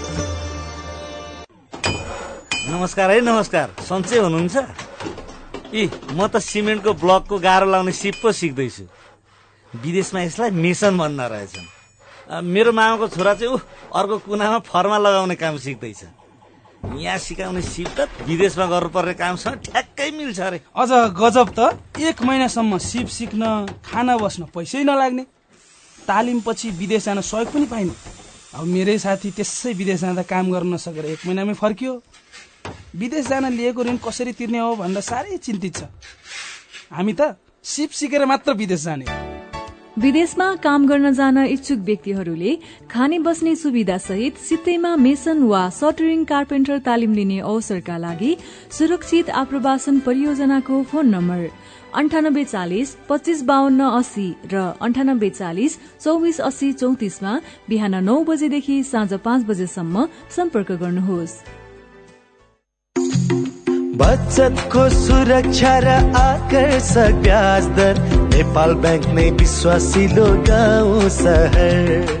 नमस्कार 2.81 3.11
है 3.11 3.19
नमस्कार। 3.21 3.69
सन्चै 3.85 4.17
हुनुहुन्छ? 4.25 4.57
इ 5.69 5.81
म 6.17 6.25
त 6.25 6.41
सिमेन्टको 6.41 6.91
ब्लकको 6.97 7.37
गाह्रो 7.37 7.69
लाउने 7.69 7.93
सिप 7.93 8.15
पो 8.25 8.31
सिक्दैछु। 8.33 8.85
विदेशमा 9.85 10.21
यसलाई 10.25 10.49
मिसन 10.49 10.97
भन्न 10.97 11.21
रहेछन्। 11.29 12.41
मेरो 12.41 12.71
मामाको 12.73 13.05
छोरा 13.13 13.33
चाहिँ 13.37 13.53
ऊ 13.53 13.57
अर्को 13.93 14.17
कुनामा 14.25 14.59
फर्मा 14.65 14.97
लगाउने 14.97 15.35
काम 15.37 15.57
सिक्दैछ 15.61 16.01
यहाँ 17.05 17.17
सिकाउने 17.21 17.61
सिप 17.61 17.89
त 17.93 18.09
विदेशमा 18.25 18.65
गर्नुपर्ने 18.73 19.13
कामसँग 19.13 19.61
ठ्याक्कै 19.61 20.09
मिल्छ 20.17 20.39
अरे। 20.41 20.59
अझ 20.73 20.89
गजब 21.21 21.47
त 21.53 21.77
एक 22.01 22.17
महिनासम्म 22.17 22.81
सिप 22.81 23.07
सिक्न 23.13 23.43
खाना 23.85 24.17
बस्न 24.17 24.49
पैसै 24.49 24.81
नलाग्ने। 24.89 25.23
तालिम 26.09 26.39
पछि 26.41 26.73
विदेश 26.81 27.05
जान 27.05 27.21
सहयोग 27.21 27.53
पनि 27.53 27.65
पाइने। 27.69 27.93
अब 28.57 28.65
मेरै 28.65 28.97
साथी 28.97 29.29
त्यसै 29.37 29.69
विदेश 29.77 29.99
जाँदा 30.01 30.23
काम 30.25 30.49
गर्न 30.49 30.73
नसकेर 30.73 31.05
एक 31.13 31.21
महिनामै 31.29 31.53
फर्कियो। 31.61 31.93
विदेश 32.95 33.27
जान 33.27 33.51
लिएको 33.53 33.83
ऋण 33.83 33.97
कसरी 34.05 34.31
तिर्ने 34.33 34.59
हो 34.59 34.75
भन्दा 34.75 35.01
साह्रै 35.01 35.37
चिन्तित 35.39 35.75
छ। 35.77 35.83
हामी 36.91 37.13
त 37.13 37.35
सिप 37.65 37.91
सिकेर 37.93 38.25
मात्र 38.25 38.53
विदेश 38.53 38.83
जाने। 38.83 39.05
विदेशमा 39.99 40.47
काम 40.63 40.85
गर्न 40.87 41.11
जान 41.13 41.37
इच्छुक 41.37 41.79
व्यक्तिहरूले 41.87 42.51
खाने 42.91 43.19
बस्ने 43.19 43.55
सुविधा 43.55 43.97
सहित 43.99 44.37
सित्तैमा 44.39 44.95
मेसन 44.95 45.43
वा 45.43 45.63
सटरिङ 45.69 46.23
कार्पेन्टर 46.25 46.79
तालिम 46.87 47.13
लिने 47.13 47.39
अवसरका 47.41 47.97
लागि 47.97 48.31
सुरक्षित 48.77 49.29
आप्रवासन 49.41 49.99
परियोजनाको 50.07 50.81
फोन 50.91 51.09
नम्बर 51.15 51.47
अन्ठानब्बे 51.99 52.43
चालिस 52.45 52.95
पच्चिस 53.09 53.41
बाहन्न 53.43 53.89
अस्सी 53.99 54.27
र 54.53 54.55
अन्ठानब्बे 54.81 55.29
चालिस 55.29 55.77
चौबिस 56.03 56.39
अस्सी 56.41 56.71
चौतिसमा 56.73 57.39
बिहान 57.69 58.03
नौ 58.03 58.23
बजेदेखि 58.23 58.83
साँझ 58.91 59.13
पाँच 59.25 59.45
बजेसम्म 59.45 60.07
सम्पर्क 60.35 60.71
गर्नुहोस्। 60.83 61.35
बचतको 63.99 64.87
सुरक्षा 64.89 65.73
र 65.83 65.87
आकर्षक 66.17 67.19
ब्याज 67.23 67.67
दर। 67.77 67.99
नेपाल 68.31 68.73
ब्याङ्क 68.83 69.07
नै 69.15 69.29
विश्वासिलो 69.39 70.27
गाउँ 70.47 71.09
सहर 71.19 72.20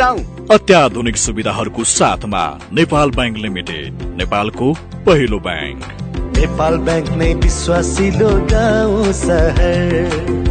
अत्याधुनिक 0.01 1.17
सुविधाहरूको 1.17 1.83
साथमा 1.83 2.59
नेपाल 2.73 3.11
ब्याङ्क 3.11 3.37
लिमिटेड 3.37 3.93
नेपालको 4.17 4.73
पहिलो 5.05 5.39
ब्याङ्क। 5.39 5.83
नेपाल 6.37 6.77
ब्याङ्क 6.77 7.09
नै 7.09 7.33
विश्वासिलो 7.33 8.29
गाउँ 8.29 9.13
सहर। 9.13 10.50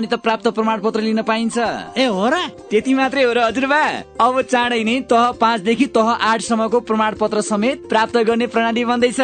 मान्यता 0.00 0.16
प्राप्त 0.16 0.48
प्रमाण 0.48 0.80
पत्र 0.80 1.00
लिन 1.00 1.20
पाइन्छ। 1.28 1.58
ए 1.92 2.04
हो 2.08 2.24
र? 2.32 2.36
त्यति 2.72 2.92
मात्रै 2.96 3.22
हो 3.22 3.32
र 3.36 3.38
हजुरबा। 3.52 3.84
अब 4.16 4.40
चाँडै 4.48 4.80
नै 4.80 4.96
तह 5.04 5.36
पाँचदेखि 5.36 5.86
तह 5.92 6.08
आठसम्मको 6.24 6.80
प्रमाण 6.80 7.14
पत्र 7.20 7.40
समेत 7.44 7.84
प्राप्त 7.84 8.16
गर्ने 8.16 8.46
प्रणाली 8.48 8.84
बन्दैछ। 8.88 9.20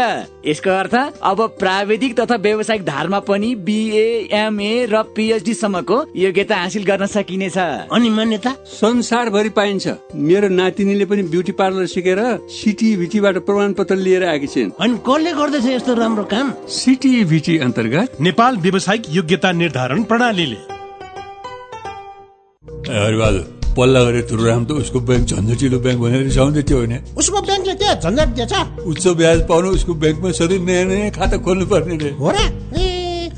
यसको 0.46 0.70
अर्थ 0.70 0.94
अब 1.22 1.40
प्राविधिक 1.58 2.18
तथा 2.20 2.36
व्यावसायिक 2.36 2.84
धारमा 2.84 3.20
पनि 3.20 3.54
बिए 3.66 4.04
एमए 4.32 4.86
र 4.86 5.02
पिएचडी 5.16 5.54
सम्मको 5.54 5.98
योग्यता 6.16 6.56
हासिल 6.56 6.84
गर्न 6.84 7.06
सकिनेछ। 7.06 7.58
अनि 7.58 8.10
मान्यता? 8.10 8.50
संसारभरि 8.66 9.48
पाइन्छ। 9.48 9.88
मेरो 10.14 10.48
नातिनीले 10.48 11.04
पनि 11.04 11.22
ब्युटी 11.22 11.52
पार्लर 11.52 11.86
सिकेर 11.86 12.20
सिटी 12.50 12.94
भिटीबाट 12.96 13.36
प्रमाण 13.38 13.72
पत्र 13.72 13.96
लिएर 13.96 14.24
आएकी 14.24 14.46
छिन्। 14.46 14.70
अनि 14.80 14.98
कसले 15.08 15.32
गर्दैछ 15.32 15.66
यस्तो 15.66 15.94
राम्रो 15.94 16.24
काम? 16.24 16.52
सिटी 16.68 17.24
भिटी 17.24 17.58
अन्तर्गत 17.58 18.20
नेपाल 18.20 18.56
व्यावसायिक 18.56 19.02
योग्यता 19.10 19.52
निर्धारण 19.52 20.02
प्रणालीले। 20.02 20.76
पल्ला 23.76 24.00
गरे 24.04 24.20
तुरुराम 24.30 24.62
त 24.64 24.70
उसको 24.82 24.98
ब्याङ्क 25.08 25.24
झन्झटिलो 25.28 25.78
ब्याङ्क 25.84 26.00
भनेर 26.02 26.22
रिसाउँदै 26.22 26.62
थियो 26.68 26.78
होइन? 26.78 26.94
उसको 27.16 27.38
ब्याङ्कले 27.48 27.74
के 27.76 27.88
झन्झट 28.00 28.28
दिएछ। 28.36 28.52
उच्च 28.90 29.04
ब्याज 29.20 29.38
पाउनु 29.48 29.68
उसको 29.76 29.92
ब्याङ्कमा 30.02 30.30
सधैँ 30.32 30.60
नयाँ 30.66 30.84
नयाँ 30.90 31.10
खाता 31.12 31.36
खोल्नु 31.44 31.66
पर्ने 31.66 31.96
रे। 31.96 32.10
हो 32.20 32.28
र? 32.30 32.38
ए 32.80 32.85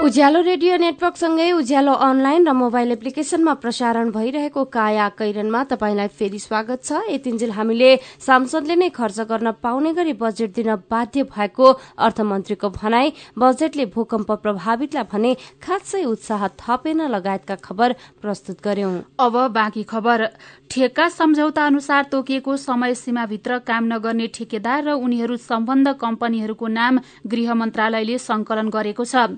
उज्यालो 0.00 0.40
रेडियो 0.40 0.76
नेटवर्कसँगै 0.80 1.50
उज्यालो 1.52 1.92
अनलाइन 1.92 2.48
र 2.48 2.52
मोबाइल 2.56 2.90
एप्लिकेशनमा 2.92 3.52
प्रसारण 3.60 4.10
भइरहेको 4.10 4.62
काया 4.72 5.08
कैरनमा 5.12 5.60
तपाईँलाई 5.68 6.08
फेरि 6.08 6.38
स्वागत 6.40 6.80
छ। 6.80 7.04
यतिन्जेल 7.12 7.50
हामीले 7.52 7.90
सांसदले 8.18 8.76
नै 8.80 8.88
खर्च 8.96 9.28
गर्न 9.28 9.50
पाउने 9.60 9.92
गरी 9.92 10.12
बजेट 10.16 10.50
दिन 10.56 10.70
बाध्य 10.88 11.22
भएको 11.28 11.66
अर्थमन्त्रीको 12.00 12.68
भनाई 12.72 13.12
बजेटले 13.36 13.84
भूकम्प 13.92 14.30
प्रभावितलाई 14.40 15.04
भने 15.12 15.34
खासै 15.60 16.04
उत्साह 16.06 16.48
थपेन 16.56 17.00
लगायतका 17.12 17.56
खबर 17.60 17.92
प्रस्तुत 18.24 18.64
गर्यौं। 18.64 18.94
अब 19.20 19.36
बाँकी 19.52 19.84
खबर। 19.84 20.26
ठेक्का 20.70 21.08
सम्झौता 21.10 21.66
अनुसार 21.66 22.02
तोकिएको 22.08 22.56
समय 22.56 22.94
सीमाभित्र 22.94 23.58
काम 23.68 23.92
नगर्ने 23.92 24.26
ठेकेदार 24.32 24.80
र 24.88 24.90
उनीहरू 24.96 25.36
सम्बन्ध 25.36 25.88
कम्पनीहरूको 26.00 26.66
नाम 26.70 27.00
गृह 27.26 27.54
मन्त्रालयले 27.54 28.18
संकलन 28.20 28.68
गरेको 28.70 29.04
छ। 29.04 29.28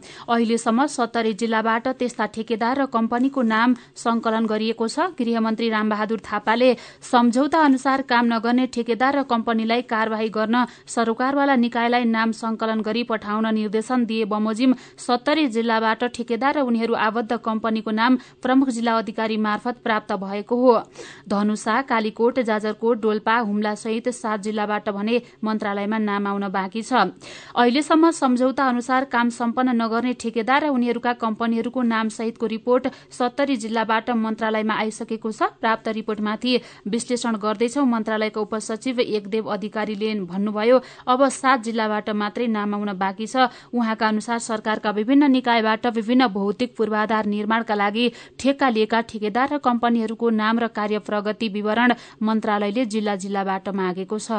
अहिलेसम्म 0.52 0.84
सत्तरी 0.86 1.32
जिल्लाबाट 1.32 1.86
त्यस्ता 1.96 2.24
ठेकेदार 2.28 2.76
र 2.76 2.84
कम्पनीको 2.86 3.42
नाम 3.42 3.74
संकलन 3.96 4.44
गरिएको 4.44 4.84
छ। 4.86 5.16
गृहमन्त्री 5.16 5.68
रामबहादुर 5.72 6.20
थापाले 6.20 6.68
सम्झौता 7.00 7.60
अनुसार 7.64 8.02
काम 8.04 8.24
नगर्ने 8.28 8.66
ठेकेदार 8.68 9.16
र 9.16 9.22
कम्पनीलाई 9.24 9.82
कार्यवाही 9.88 10.28
गर्न 10.28 10.56
सरकारवाला 10.86 11.56
निकायलाई 11.56 12.04
नाम 12.06 12.32
संकलन 12.36 12.80
गरी 12.84 13.02
पठाउन 13.08 13.46
निर्देशन 13.54 14.04
दिए 14.04 14.24
बमोजिम 14.28 14.74
सत्तरी 15.00 15.46
जिल्लाबाट 15.48 16.04
ठेकेदार 16.12 16.52
र 16.54 16.66
उनीहरू 16.68 16.94
आबद्ध 17.00 17.32
कम्पनीको 17.40 17.90
नाम 17.92 18.18
प्रमुख 18.44 18.68
जिल्ला 18.70 18.98
अधिकारी 18.98 19.36
मार्फत 19.38 19.80
प्राप्त 19.80 20.12
भएको 20.20 20.56
हो। 20.56 20.76
धनुषा 21.28 21.80
कालीकोट 21.88 22.40
जाजरकोट 22.42 23.00
डोल्पा 23.00 23.38
हुम्ला 23.40 23.74
सहित 23.78 24.12
सात 24.12 24.40
जिल्लाबाट 24.42 24.92
भने 24.92 25.16
मन्त्रालयमा 25.40 25.98
नाम 26.02 26.26
आउन 26.28 26.48
बाँकी 26.50 26.82
छ। 26.82 27.08
अहिलेसम्म 27.56 28.10
सम्झौता 28.12 28.68
अनुसार 28.68 29.04
काम 29.08 29.28
सम्पन्न 29.32 29.80
नगर्ने 29.82 30.12
ठेकेदार 30.14 30.40
र 30.44 30.68
उनीहरूका 30.68 31.12
कम्पनीहरूको 31.14 31.82
नाम 31.84 32.08
सहितको 32.10 32.46
रिपोर्ट 32.48 32.88
सत्तरी 33.10 33.56
जिल्लाबाट 33.56 34.10
मन्त्रालयमा 34.16 34.74
आइसकेको 34.76 35.30
छ। 35.30 35.42
प्राप्त 35.60 35.88
रिपोर्टमाथि 35.90 36.52
विश्लेषण 36.88 37.36
गर्दैछौ। 37.38 37.84
मन्त्रालयका 37.86 38.40
उपसचिव 38.40 39.00
एकदेव 39.00 39.44
अधिकारीले 39.52 40.14
भन्नुभयो 40.26 40.80
अब 41.06 41.28
सात 41.30 41.62
जिल्लाबाट 41.62 42.10
मात्रै 42.12 42.46
नाम 42.48 42.74
आउन 42.74 42.92
बाँकी 42.98 43.26
छ। 43.26 43.48
उहाँका 43.72 44.08
अनुसार 44.08 44.38
सरकारका 44.40 44.90
विभिन्न 44.92 45.30
निकायबाट 45.30 45.86
विभिन्न 45.94 46.26
भौतिक 46.30 46.76
पूर्वाधार 46.76 47.26
निर्माणका 47.26 47.74
लागि 47.74 48.08
ठेक्का 48.38 48.68
लिएका 48.70 49.00
ठेकेदार 49.08 49.48
र 49.52 49.58
कम्पनीहरूको 49.60 50.30
नाम 50.32 50.58
र 50.58 50.66
कार्य 50.70 50.98
प्रगति 51.02 51.48
विवरण 51.50 51.92
मन्त्रालयले 52.22 52.84
जिल्ला 52.86 53.16
जिल्लाबाट 53.16 53.68
मागेको 53.70 54.18
छ। 54.18 54.30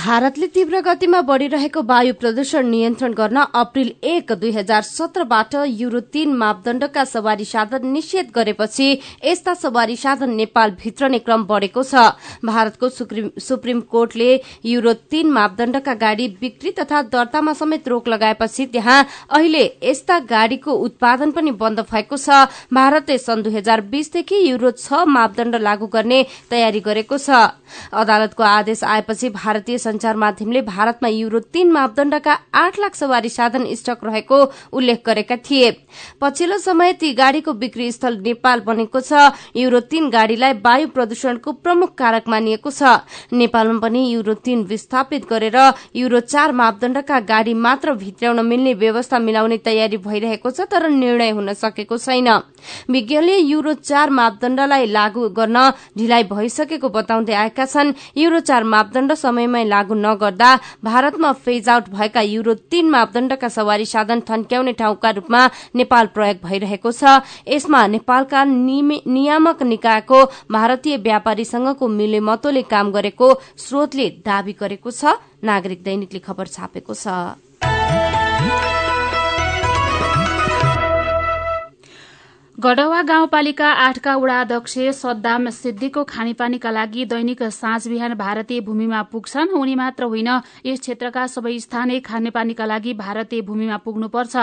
भारतले 0.00 0.46
तीव्र 0.48 0.80
गतिमा 0.80 1.20
बढ़िरहेको 1.28 1.80
वायु 1.84 2.12
प्रदूषण 2.20 2.66
नियन्त्रण 2.66 3.12
गर्न 3.14 3.36
अप्रेल 3.54 3.88
एक 4.10 4.30
दुई 4.34 4.50
हजार 4.52 4.82
सत्रबाट 4.82 5.54
युरो 5.70 6.00
तीन 6.14 6.32
मापदण्डका 6.36 7.04
सवारी 7.04 7.44
साधन 7.44 7.86
निषेध 7.86 8.30
गरेपछि 8.34 8.86
यस्ता 9.24 9.54
सवारी 9.54 9.96
साधन 9.96 10.30
नेपाल 10.34 10.70
भित्रने 10.82 11.18
क्रम 11.18 11.44
बढ़ेको 11.44 11.82
छ। 11.82 12.04
भारतको 12.44 12.88
सुप्रिम 13.40 13.80
कोर्टले 13.92 14.30
युरो 14.64 14.92
तीन 15.10 15.30
मापदण्डका 15.32 15.94
गाड़ी 15.96 16.28
बिक्री 16.40 16.70
तथा 16.80 17.02
दर्तामा 17.12 17.52
समेत 17.60 17.88
रोक 17.88 18.08
लगाएपछि 18.08 18.66
त्यहाँ 18.72 19.04
अहिले 19.30 19.64
यस्ता 19.84 20.18
गाड़ीको 20.32 20.72
उत्पादन 20.80 21.30
पनि 21.32 21.50
बन्द 21.60 21.80
भएको 21.92 22.16
छ। 22.16 22.48
भारतले 22.72 23.18
सन् 23.18 23.42
दुई 23.42 23.54
हजार 23.56 23.80
बीसदेखि 23.92 24.40
युरो 24.48 24.70
छ 24.78 25.04
मापदण्ड 25.10 25.60
लागू 25.60 25.86
गर्ने 25.92 26.24
तयारी 26.50 26.80
गरेको 26.80 27.18
छ। 27.18 27.44
अदालतको 27.94 28.42
आदेश 28.44 28.84
आएपछि 28.86 29.28
भारतीय 29.30 29.78
संचार 29.90 30.16
माध्यमले 30.16 30.60
भारतमा 30.62 31.08
युरो 31.10 31.38
तीन 31.50 31.70
मापदण्डका 31.72 32.34
आठ 32.54 32.78
लाख 32.78 32.94
सवारी 32.94 33.28
साधन 33.28 33.64
स्टक 33.74 34.04
रहेको 34.04 34.38
उल्लेख 34.72 35.02
गरेका 35.06 35.36
थिए। 35.42 35.70
पछिल्लो 36.20 36.58
समय 36.60 36.92
ती 36.94 37.12
गाड़ीको 37.14 37.52
बिक्री 37.52 37.90
स्थल 37.92 38.18
नेपाल 38.22 38.60
बनेको 38.62 39.00
छ। 39.00 39.34
युरो 39.56 39.80
तीन 39.90 40.08
गाड़ीलाई 40.10 40.52
वायु 40.62 40.88
प्रदूषणको 40.94 41.52
प्रमुख 41.58 41.94
कारक 41.98 42.28
मानिएको 42.28 42.70
छ। 42.70 42.82
नेपालमा 43.32 43.78
पनि 43.80 44.00
युरो 44.06 44.34
तीन 44.46 44.62
विस्थापित 44.64 45.26
गरेर 45.26 45.58
युरो 45.96 46.20
चार 46.22 46.52
मापदण्डका 46.52 47.18
गाड़ी 47.26 47.54
मात्र 47.56 47.94
भित्राउन 47.96 48.46
मिल्ने 48.46 48.74
व्यवस्था 48.74 49.18
मिलाउने 49.18 49.58
तयारी 49.58 49.96
भइरहेको 49.98 50.50
छ 50.50 50.70
तर 50.70 50.88
निर्णय 50.88 51.30
हुन 51.30 51.52
सकेको 51.56 51.98
छैन। 51.98 52.28
विज्ञले 52.90 53.36
युरो 53.36 53.74
चार 53.82 54.10
मापदण्डलाई 54.12 54.86
लागू 54.88 55.28
गर्न 55.34 55.58
ढिलाइ 55.98 56.24
भइसकेको 56.30 56.88
बताउँदै 56.90 57.34
आएका 57.34 57.64
छन्। 57.66 57.92
युरो 58.16 58.40
चार 58.40 58.64
मापदण्ड 58.64 59.14
समयमै 59.16 59.64
नगर्दा 59.82 60.50
भारतमा 60.84 61.32
फेज 61.32 61.68
आउट 61.68 61.88
भएका 61.90 62.20
युरो 62.20 62.54
तीन 62.70 62.90
मापदण्डका 62.90 63.48
सवारी 63.48 63.86
साधन 63.86 64.20
थन्क्याउने 64.30 64.72
ठाउँका 64.72 65.10
रूपमा 65.10 65.46
नेपाल 65.74 66.06
प्रयोग 66.14 66.36
भइरहेको 66.44 66.92
छ। 66.92 67.20
यसमा 67.48 67.86
नेपालका 67.86 68.44
नियामक 68.44 69.62
निकायको 69.62 70.24
भारतीय 70.50 70.96
व्यापारी 70.98 71.44
संघको 71.44 71.88
मिलेमतोले 71.90 72.62
काम 72.62 72.90
गरेको 72.92 73.28
स्रोतले 73.58 74.08
दावी 74.26 74.52
गरेको 74.60 74.90
छ। 74.90 75.18
नागरिक 75.44 75.82
दैनिकले 75.82 76.20
खबर 76.20 76.46
छापेको 76.46 76.94
छ। 76.94 77.49
गडवा 82.60 83.00
गाउँपालिका 83.08 83.68
आठका 83.72 84.14
वडा 84.16 84.40
अध्यक्ष 84.40 84.72
सद्दाम 84.94 85.48
सिद्दीको 85.50 86.02
खानेपानीका 86.04 86.70
लागि 86.70 87.04
दैनिक 87.08 87.42
साँझ 87.48 87.88
बिहान 87.88 88.14
भारतीय 88.14 88.60
भूमिमा 88.60 89.00
पुग्छन्। 89.08 89.54
उनी 89.56 89.74
मात्र 89.74 90.04
होइन 90.04 90.28
यस 90.66 90.80
क्षेत्रका 90.80 91.26
सबै 91.26 91.58
स्थानीय 91.58 92.00
खानेपानीका 92.04 92.64
लागि 92.66 92.92
भारतीय 92.94 93.40
भूमिमा 93.48 93.76
पुग्नुपर्छ। 93.80 94.36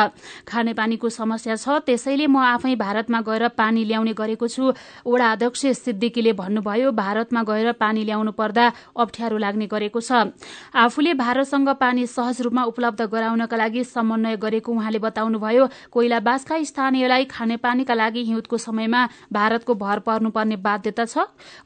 खानेपानीको 0.49 1.10
समस्या 1.10 1.56
छ 1.56 1.77
त्यसैले 1.86 2.25
म 2.25 2.41
आफै 2.47 2.73
भारतमा 2.75 3.21
गएर 3.21 3.47
पानी 3.53 3.84
ल्याउने 3.86 4.13
गरेको 4.17 4.47
छु 4.47 4.73
वडा 5.06 5.32
अध्यक्ष 5.32 5.65
सिद्दिकीले 5.77 6.34
भन्नुभयो। 6.34 6.91
भारतमा 6.97 7.43
गएर 7.43 7.71
पानी 7.77 8.01
ल्याउनु 8.01 8.32
पर्दा 8.34 8.65
अप्ठ्यारो 8.97 9.38
लाग्ने 9.38 9.67
गरेको 9.69 10.01
छ। 10.01 10.34
आफूले 10.73 11.13
भारतसँग 11.13 11.69
पानी 11.77 12.08
सहज 12.08 12.41
रूपमा 12.41 12.63
उपलब्ध 12.65 13.01
गराउनका 13.13 13.58
लागि 13.58 13.84
समन्वय 13.86 14.41
गरेको 14.41 14.73
उहाँले 14.73 14.99
बताउनुभयो। 15.06 15.69
कोइलाबासका 15.93 16.63
स्थानीयलाई 16.65 17.23
खानेपानीका 17.30 17.95
हिउँदको 18.15 18.58
समयमा 18.58 19.02
भारतको 19.34 19.74
भर 19.76 20.00
पर्नुपर्ने 20.00 20.56
बाध्यता 20.56 21.06
छ। 21.06 21.17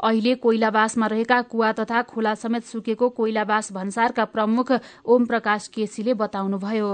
अहिले 0.01 0.35
कोइलाबासमा 0.35 1.07
रहेका 1.07 1.41
कुवा 1.41 1.71
तथा 1.71 2.01
खोला 2.01 2.33
समेत 2.35 2.63
सुकेको 2.65 3.09
कोइलाबास 3.09 3.71
भन्सारका 3.71 4.25
प्रमुख 4.25 4.71
ओम 5.05 5.25
प्रकाश 5.25 5.67
केसीले 5.67 6.13
बताउनुभयो। 6.13 6.91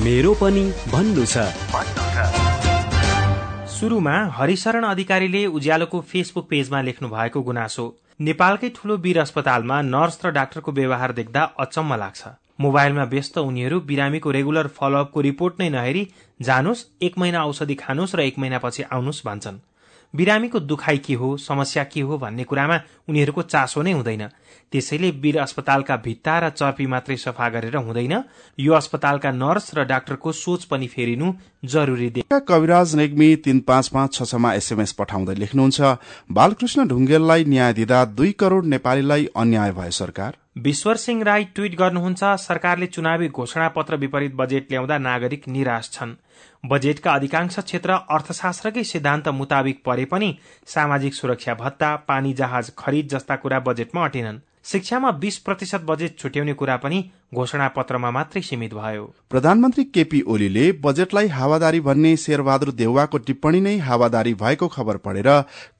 मेरो 0.00 0.32
पनि 0.34 0.64
भन्नु 0.92 1.24
छ। 1.26 1.36
सुरुमा 3.76 4.16
हरिशरण 4.32 4.84
अधिकारीले 4.84 5.46
उज्यालोको 5.46 6.00
फेसबुक 6.00 6.46
पेजमा 6.48 6.80
लेख्नु 6.80 7.08
भएको 7.08 7.42
गुनासो। 7.42 7.84
नेपालकै 8.20 8.68
ठूलो 8.72 8.96
वीर 8.96 9.18
अस्पतालमा 9.20 9.80
नर्स 9.82 10.24
र 10.24 10.30
डाक्टरको 10.32 10.72
व्यवहार 10.72 11.12
देख्दा 11.12 11.42
अचम्म 11.60 11.94
लाग्छ। 11.94 12.22
मोबाइलमा 12.58 13.04
व्यस्त 13.04 13.38
उनीहरू 13.38 13.80
बिरामीको 13.80 14.30
रेगुलर 14.30 14.66
फलोअपको 14.76 15.20
रिपोर्ट 15.20 15.60
नै 15.60 15.68
नहेरी 15.68 16.08
जानुस् 16.42 16.84
एक 17.02 17.18
महिना 17.18 17.44
औषधि 17.46 17.74
खानुस् 17.74 18.14
र 18.16 18.20
एक 18.20 18.38
महिनापछि 18.38 18.82
आउनुस् 18.82 19.24
भन्छन्। 19.26 19.58
बिरामीको 20.16 20.60
दुखाइ 20.60 20.98
के 20.98 21.14
हो 21.14 21.36
समस्या 21.36 21.84
के 21.84 22.00
हो 22.00 22.18
भन्ने 22.18 22.44
कुरामा 22.44 22.80
उनीहरूको 23.08 23.42
चासो 23.44 23.82
नै 23.82 23.92
हुँदैन। 23.92 24.28
त्यसैले 24.72 25.10
वीर 25.22 25.38
अस्पतालका 25.38 25.96
भित्ता 25.96 26.38
र 26.38 26.48
चर्पी 26.50 26.86
मात्रै 26.86 27.16
सफा 27.16 27.48
गरेर 27.48 27.76
हुँदैन। 27.76 28.14
यो 28.58 28.72
अस्पतालका 28.74 29.30
नर्स 29.32 29.74
र 29.74 29.84
डाक्टरको 29.84 30.32
सोच 30.34 30.64
पनि 30.64 30.86
फेरिनु 30.86 31.32
जरुरी 31.64 32.10
कविराज 32.32 32.94
नेग्मी 32.94 33.34
तीन 33.44 33.60
पाँच 33.60 33.88
पाँच 33.88 34.14
छ 34.14 34.22
छमा 34.24 34.52
एसएमएस 34.54 34.92
पठाउँदै 34.92 35.34
लेख्नुहुन्छ 35.34 35.80
बालकृष्ण 36.32 36.88
ढुङ्गेललाई 36.88 37.44
न्याय 37.44 37.72
दिँदा 37.72 38.04
दुई 38.16 38.32
करोड़ 38.32 38.64
नेपालीलाई 38.64 39.28
अन्याय 39.36 39.72
भयो 39.72 39.90
सरकार? 39.92 40.36
विश्वर 40.56 40.96
सिंह 40.96 41.22
राई 41.24 41.44
ट्वीट 41.54 41.74
गर्नुहुन्छ 41.78 42.24
सरकारले 42.40 42.86
चुनावी 42.86 43.28
घोषणा 43.28 43.68
पत्र 43.68 43.96
विपरीत 43.96 44.34
बजेट 44.34 44.70
ल्याउँदा 44.70 44.98
नागरिक 44.98 45.48
निराश 45.48 45.90
छन्। 45.92 46.14
बजेटका 46.66 47.12
अधिकांश 47.12 47.58
क्षेत्र 47.58 47.94
अर्थशास्त्रकै 48.10 48.82
सिद्धान्त 48.84 49.28
मुताबिक 49.30 49.82
परे 49.84 50.04
पनि 50.04 50.28
सामाजिक 50.66 51.14
सुरक्षा 51.14 51.54
भत्ता 51.54 51.94
पानी 52.08 52.32
जहाज 52.34 52.70
खरिद 52.78 53.08
जस्ता 53.08 53.36
कुरा 53.36 53.58
बजेटमा 53.60 54.04
अटेनन्। 54.04 54.38
शिक्षामा 54.64 55.10
बीस 55.22 55.36
प्रतिशत 55.38 55.80
बजेट 55.86 56.18
छुट्याउने 56.18 56.54
कुरा 56.54 56.76
पनि 56.76 56.98
घोषणा 57.34 57.68
पत्रमा 57.68 58.10
मात्रै 58.10 58.42
सीमित 58.42 58.74
भयो। 58.74 59.04
प्रधानमन्त्री 59.30 59.84
केपी 59.94 60.20
ओलीले 60.26 60.70
बजेटलाई 60.84 61.28
हावादारी 61.30 61.80
भन्ने 61.80 62.16
शेरबहादुर 62.16 62.72
देउवाको 62.74 63.18
टिप्पणी 63.20 63.60
नै 63.60 63.76
हावादारी 63.86 64.34
भएको 64.36 64.68
खबर 64.68 64.96
पढेर 65.06 65.28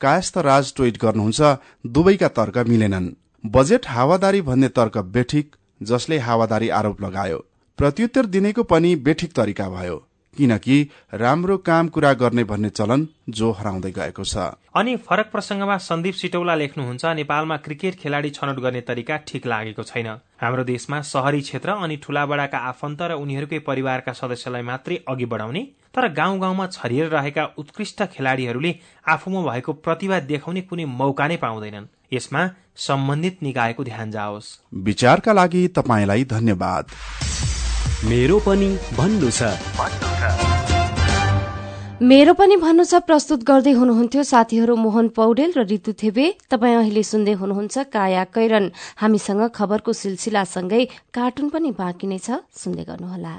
कायस्थ 0.01 0.38
राज 0.46 0.75
ट्वीट 0.77 0.99
गर्नुहुन्छ 1.03 1.55
दुवैका 1.90 2.29
तर्क 2.38 2.59
मिलेनन्। 2.68 3.14
बजेट 3.44 3.87
हावादारी 3.88 4.40
भन्ने 4.42 4.68
तर्क 4.77 4.99
बेठिक 5.14 5.57
जसले 5.81 6.18
हावादारी 6.20 6.68
आरोप 6.79 7.03
लगायो। 7.03 7.44
प्रत्युत्तर 7.79 8.27
दिनेको 8.35 8.62
पनि 8.64 8.94
बेठिक 9.03 9.33
तरिका 9.33 9.68
भयो। 9.70 9.96
किनकि 10.37 10.77
राम्रो 11.14 11.57
काम 11.59 11.88
कुरा 11.88 12.12
गर्ने 12.14 12.44
भन्ने 12.44 12.70
चलन 12.70 13.07
जो 13.29 13.51
हराउँदै 13.53 13.90
गएको 13.90 14.25
छ। 14.25 14.37
अनि 14.77 14.96
फरक 14.99 15.31
प्रसंगमा 15.33 15.77
सन्दीप 15.81 16.14
सिटौला 16.14 16.55
लेख्नुहुन्छ 16.55 17.05
नेपालमा 17.16 17.57
क्रिकेट 17.57 17.94
खेलाड़ी 17.96 18.31
छनौट 18.31 18.59
गर्ने 18.61 18.81
तरिका 18.81 19.16
ठिक 19.27 19.46
लागेको 19.46 19.83
छैन। 19.83 20.09
हाम्रो 20.40 20.64
देशमा 20.64 21.01
शहरी 21.05 21.40
क्षेत्र 21.40 21.70
अनि 21.81 21.96
ठूला 21.96 22.27
बडाका 22.27 22.59
आफन्त 22.68 23.03
र 23.03 23.12
उनीहरूकै 23.16 23.59
परिवारका 23.64 24.12
सदस्यलाई 24.12 24.62
मात्रै 24.62 25.01
अघि 25.09 25.27
बढाउने 25.27 25.62
तर 25.94 26.09
गाउँ 26.12 26.38
गाउँमा 26.38 26.66
छरिएर 26.68 27.09
रहेका 27.09 27.44
उत्कृष्ट 27.59 28.03
खेलाड़ीहरूले 28.14 28.75
आफूमा 29.09 29.40
भएको 29.42 29.72
प्रतिभा 29.81 30.20
देखाउने 30.29 30.61
कुनै 30.68 30.85
मौका 30.85 31.27
नै 31.27 31.37
पाउँदैनन्। 31.37 31.88
यसमा 32.12 32.42
सम्बन्धित 32.79 33.42
निकायको 33.42 33.85
ध्यान 33.85 34.11
जाओस्। 34.11 34.46
विचारका 34.85 35.33
लागि 35.33 35.66
तपाईँलाई 35.77 36.25
धन्यवाद। 36.25 36.85
मेरो 38.05 38.39
पनि 38.45 38.67
भन्नु 38.93 39.31
छ। 39.33 39.43
मेरो 42.03 42.33
पनि 42.37 42.57
भन्नु 42.61 42.85
छ 42.85 43.01
प्रस्तुत 43.01 43.41
गर्दै 43.41 43.73
हुनुहुन्थ्यो 43.73 44.23
साथीहरू 44.23 44.77
मोहन 44.77 45.09
पौडेल 45.17 45.57
र 45.57 45.65
ऋतु 45.65 45.93
थेबे। 45.97 46.27
तपाईँ 46.53 46.77
अहिले 46.77 47.03
सुन्दै 47.03 47.33
हुनुहुन्छ 47.41 47.89
काया 47.89 48.25
कैरन। 48.37 48.65
हामीसँग 49.01 49.43
खबरको 49.49 49.93
सिलसिलासँगै 49.93 50.83
कार्टुन 51.09 51.49
पनि 51.49 51.71
बाँकी 51.73 52.07
नै 52.07 52.19
छ 52.21 52.45
सुन्दै 52.53 52.85
गर्नुहोला। 52.85 53.35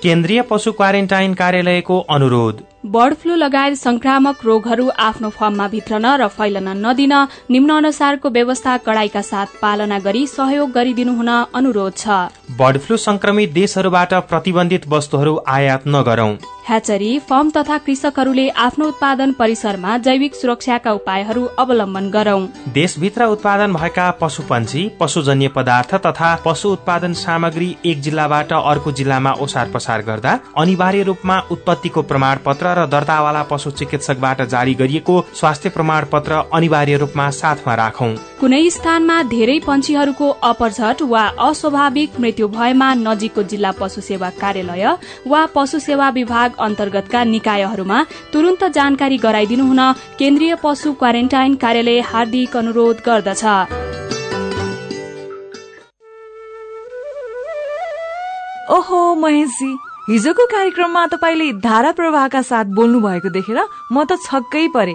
केन्द्रीय 0.00 0.42
पशु 0.48 0.72
क्वारेन्टाइन 0.72 1.34
कार्यालयको 1.34 1.96
अनुरोध। 2.00 2.56
बर्ड 2.94 3.14
फ्लू 3.14 3.34
लगायत 3.34 3.74
संक्रामक 3.76 4.44
रोगहरू 4.44 4.88
आफ्नो 4.98 5.28
फर्ममा 5.30 5.66
भित्रन 5.68 6.06
र 6.16 6.26
फैलन 6.30 6.68
नदिन 6.78 7.14
निम्न 7.50 7.70
अनुसारको 7.76 8.30
व्यवस्था 8.30 8.76
कड़ाईका 8.86 9.22
साथ 9.22 9.58
पालना 9.62 9.98
गरी 9.98 10.26
सहयोग 10.28 10.70
गरिदिनु 10.70 11.14
हुन 11.16 11.30
अनुरोध 11.54 11.96
छ। 11.96 12.18
बर्ड 12.58 12.78
फ्लू 12.78 12.96
संक्रमित 13.00 13.52
देशहरूबाट 13.52 14.14
प्रतिबन्धित 14.30 14.86
वस्तुहरू 14.88 15.32
आयात 15.48 15.88
नगरौं। 15.88 16.30
ह्याचरी 16.64 17.18
फर्म 17.20 17.48
तथा 17.50 17.76
कृषकहरूले 17.78 18.48
आफ्नो 18.58 18.86
उत्पादन 18.88 19.32
परिसरमा 19.32 19.96
जैविक 19.98 20.34
सुरक्षाका 20.34 20.92
उपायहरू 20.92 21.44
अवलम्बन 21.58 22.08
गरौं। 22.10 22.46
देशभित्र 22.74 23.24
उत्पादन 23.24 23.72
भएका 23.72 24.10
पशु 24.20 24.42
पन्छी 24.42 24.88
पशुजन्य 25.00 25.48
पदार्थ 25.48 25.94
तथा 26.06 26.34
पशु 26.44 26.68
उत्पादन 26.68 27.12
सामग्री 27.14 27.68
एक 27.84 28.00
जिल्लाबाट 28.00 28.52
अर्को 28.52 28.92
जिल्लामा 28.92 29.32
ओसार 29.40 29.70
पसार 29.74 30.02
गर्दा 30.02 30.38
अनिवार्य 30.58 31.02
रूपमा 31.02 31.38
उत्पत्तिको 31.50 32.02
प्रमाण 32.04 32.38
पत्र 32.46 32.72
र 32.78 32.86
दर्तावाला 32.86 33.42
पशु 33.50 33.70
चिकित्सकबाट 33.72 34.42
जारी 34.48 34.74
गरिएको 34.74 35.20
स्वास्थ्य 35.34 35.68
प्रमाण 35.76 36.04
पत्र 36.12 36.42
अनिवार्य 36.52 36.96
रूपमा 36.96 37.28
साथमा 37.40 37.74
राखौं। 37.74 38.10
कुनै 38.40 38.62
स्थानमा 38.70 39.22
धेरै 39.26 39.58
पन्छीहरूको 39.66 40.30
अपरझट 40.44 41.02
वा 41.12 41.26
अस्वाभाविक 41.42 42.18
मृत्यु 42.20 42.48
भएमा 42.48 42.92
नजिकको 42.96 43.42
जिल्ला 43.52 43.70
पशु 43.78 44.00
सेवा 44.00 44.30
कार्यालय 44.40 44.96
वा 45.26 45.44
पशु 45.54 45.78
सेवा 45.80 46.08
विभाग 46.16 46.52
अन्तर्गतका 46.60 47.24
निकायहरूमा 47.24 47.98
तुरन्त 48.32 48.64
जानकारी 48.76 49.16
गराइदिनु 49.18 49.64
हुन 49.66 49.80
केन्द्रीय 50.18 50.54
पशु 50.64 50.92
क्वारेन्टाइन 51.00 51.54
कार्यालय 51.54 52.00
हार्दिक 52.10 52.56
अनुरोध 52.56 53.02
गर्दछ। 53.06 53.44
ओहो 58.70 59.00
महेशजी 59.14 59.70
हिजोको 60.10 60.44
कार्यक्रममा 60.46 61.06
तपाईँले 61.06 61.52
धारा 61.64 61.90
प्रवाहका 61.92 62.40
साथ 62.42 62.64
बोल्नु 62.76 63.00
भएको 63.00 63.28
देखेर 63.30 63.60
म 63.92 64.04
त 64.04 64.16
छक्कै 64.24 64.66
परे। 64.68 64.94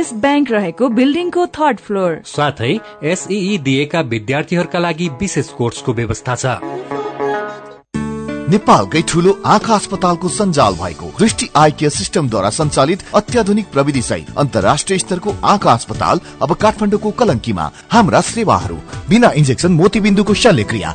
एभरेस्ट 0.00 0.20
ब्याङ्क 0.20 0.50
रहेको 0.50 0.88
बिल्डिङको 0.90 1.46
थर्ड 1.52 1.78
फ्लोर। 1.78 2.12
साथै 2.26 2.72
एसई 3.04 3.56
दिएका 3.64 4.00
विद्यार्थीहरूका 4.12 4.78
लागि 4.78 5.08
विशेष 5.20 5.48
कोर्सको 5.52 5.92
व्यवस्था 5.92 6.34
छ। 6.34 6.44
नेपालकै 8.50 9.02
ठुलो 9.08 9.36
आँखा 9.46 9.74
अस्पतालको 9.74 10.28
सञ्जाल 10.30 10.74
भएको 10.74 11.10
दृष्टि 11.18 11.48
आई 11.56 11.70
केयर 11.78 11.90
सिस्टमद्वारा 11.90 12.50
सञ्चालित 12.50 13.04
अत्याधुनिक 13.14 13.66
प्रविधि 13.72 14.02
सहित 14.02 14.32
अन्तर्राष्ट्रिय 14.38 14.98
स्तरको 14.98 15.34
आँखा 15.44 15.72
अस्पताल 15.72 16.20
अब 16.42 16.54
काठमाडौँको 16.56 17.10
कलङ्कीमा। 17.20 17.70
हाम्रा 17.92 18.20
सेवाहरू 18.32 18.78
बिना 19.08 19.30
इन्जेक्सन 19.36 19.72
मोतीबिन्दुको 19.74 20.34
शल्यक्रिया 20.44 20.94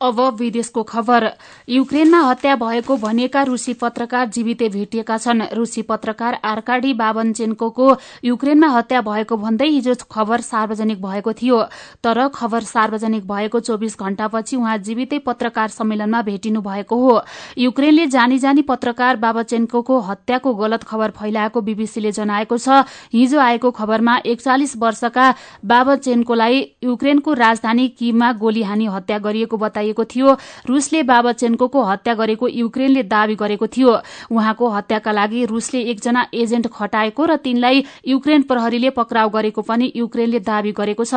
अब 0.00 0.20
विदेशको 0.38 0.82
खबर। 0.82 1.24
युक्रेनमा 1.68 2.18
हत्या 2.20 2.54
भएको 2.56 2.96
भनिएका 2.96 3.42
रूसी 3.42 3.72
पत्रकार 3.74 4.26
जीवितै 4.28 4.68
भेटिएका 4.68 5.16
छन्। 5.18 5.42
रूसी 5.52 5.82
पत्रकार 5.82 6.34
आर्काडी 6.44 6.92
बाबनचेन्को 6.94 7.96
युक्रेनमा 8.24 8.68
हत्या 8.68 9.00
भएको 9.00 9.36
भन्दै 9.36 9.66
हिजो 9.66 9.94
खबर 10.10 10.40
सार्वजनिक 10.40 11.00
भएको 11.02 11.32
थियो। 11.32 11.62
तर 12.04 12.28
खबर 12.28 12.62
सार्वजनिक 12.64 13.26
भएको 13.26 13.60
चौविस 13.60 13.96
घण्टापछि 13.98 14.56
उहाँ 14.56 14.76
जीवितै 14.80 15.18
पत्रकार 15.26 15.68
सम्मेलनमा 15.70 16.22
भेटिनु 16.22 16.60
भएको 16.60 16.96
हो। 16.96 17.20
युक्रेनले 17.58 18.06
जानी 18.08 18.38
जानी 18.38 18.62
पत्रकार 18.62 19.16
बाबचेन्को 19.16 19.98
हत्याको 20.00 20.54
गलत 20.54 20.82
खबर 20.84 21.10
फैलाएको 21.12 21.60
बीबीसीले 21.62 22.12
जनाएको 22.12 22.58
छ। 22.58 22.84
हिजो 23.14 23.38
आएको 23.38 23.70
खबरमा 23.70 24.16
एकचालिस 24.26 24.76
वर्षका 24.76 25.34
बाबचेन्कोलाई 25.64 26.60
युक्रेनको 26.84 27.32
राजधानी 27.34 27.88
किममा 27.88 28.32
गोली 28.34 28.62
हानी 28.62 28.86
हत्या 28.88 29.18
गरिएको 29.18 29.56
बताइएको 29.56 29.84
बताइएको 29.86 30.04
थियो। 30.04 30.36
रूसले 30.66 31.02
बाबचेन्को 31.04 31.82
हत्या 31.82 32.14
गरेको 32.14 32.48
युक्रेनले 32.48 33.02
दावी 33.04 33.34
गरेको 33.36 33.66
थियो। 33.66 33.90
उहाँको 34.30 34.68
हत्याका 34.68 35.12
लागि 35.12 35.44
रूसले 35.46 35.80
एकजना 35.86 36.26
एजेन्ट 36.34 36.66
खटाएको 36.68 37.24
र 37.24 37.36
तिनलाई 37.38 37.84
युक्रेन 38.06 38.42
प्रहरीले 38.42 38.90
पक्राउ 38.90 39.28
गरेको 39.30 39.62
पनि 39.62 39.92
युक्रेनले 39.96 40.40
दावी 40.40 40.72
गरेको 40.72 41.04
छ। 41.04 41.14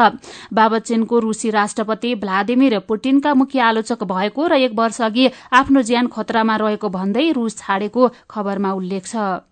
बाबचेनको 0.54 1.20
रूसी 1.20 1.50
राष्ट्रपति 1.50 2.16
भ्लादिमिर 2.16 2.80
पुटिनका 2.88 3.34
मुख्य 3.34 3.60
आलोचक 3.60 4.04
भएको 4.06 4.48
र 4.48 4.54
एक 4.60 4.74
वर्ष 4.76 5.02
अघि 5.02 5.30
आफ्नो 5.54 5.82
ज्यान 5.82 6.08
खतरामा 6.08 6.56
रहेको 6.56 6.90
भन्दै 6.90 7.32
रूस 7.32 7.58
छाडेको 7.58 8.08
खबरमा 8.30 8.72
उल्लेख 8.74 9.06
छ। 9.06 9.49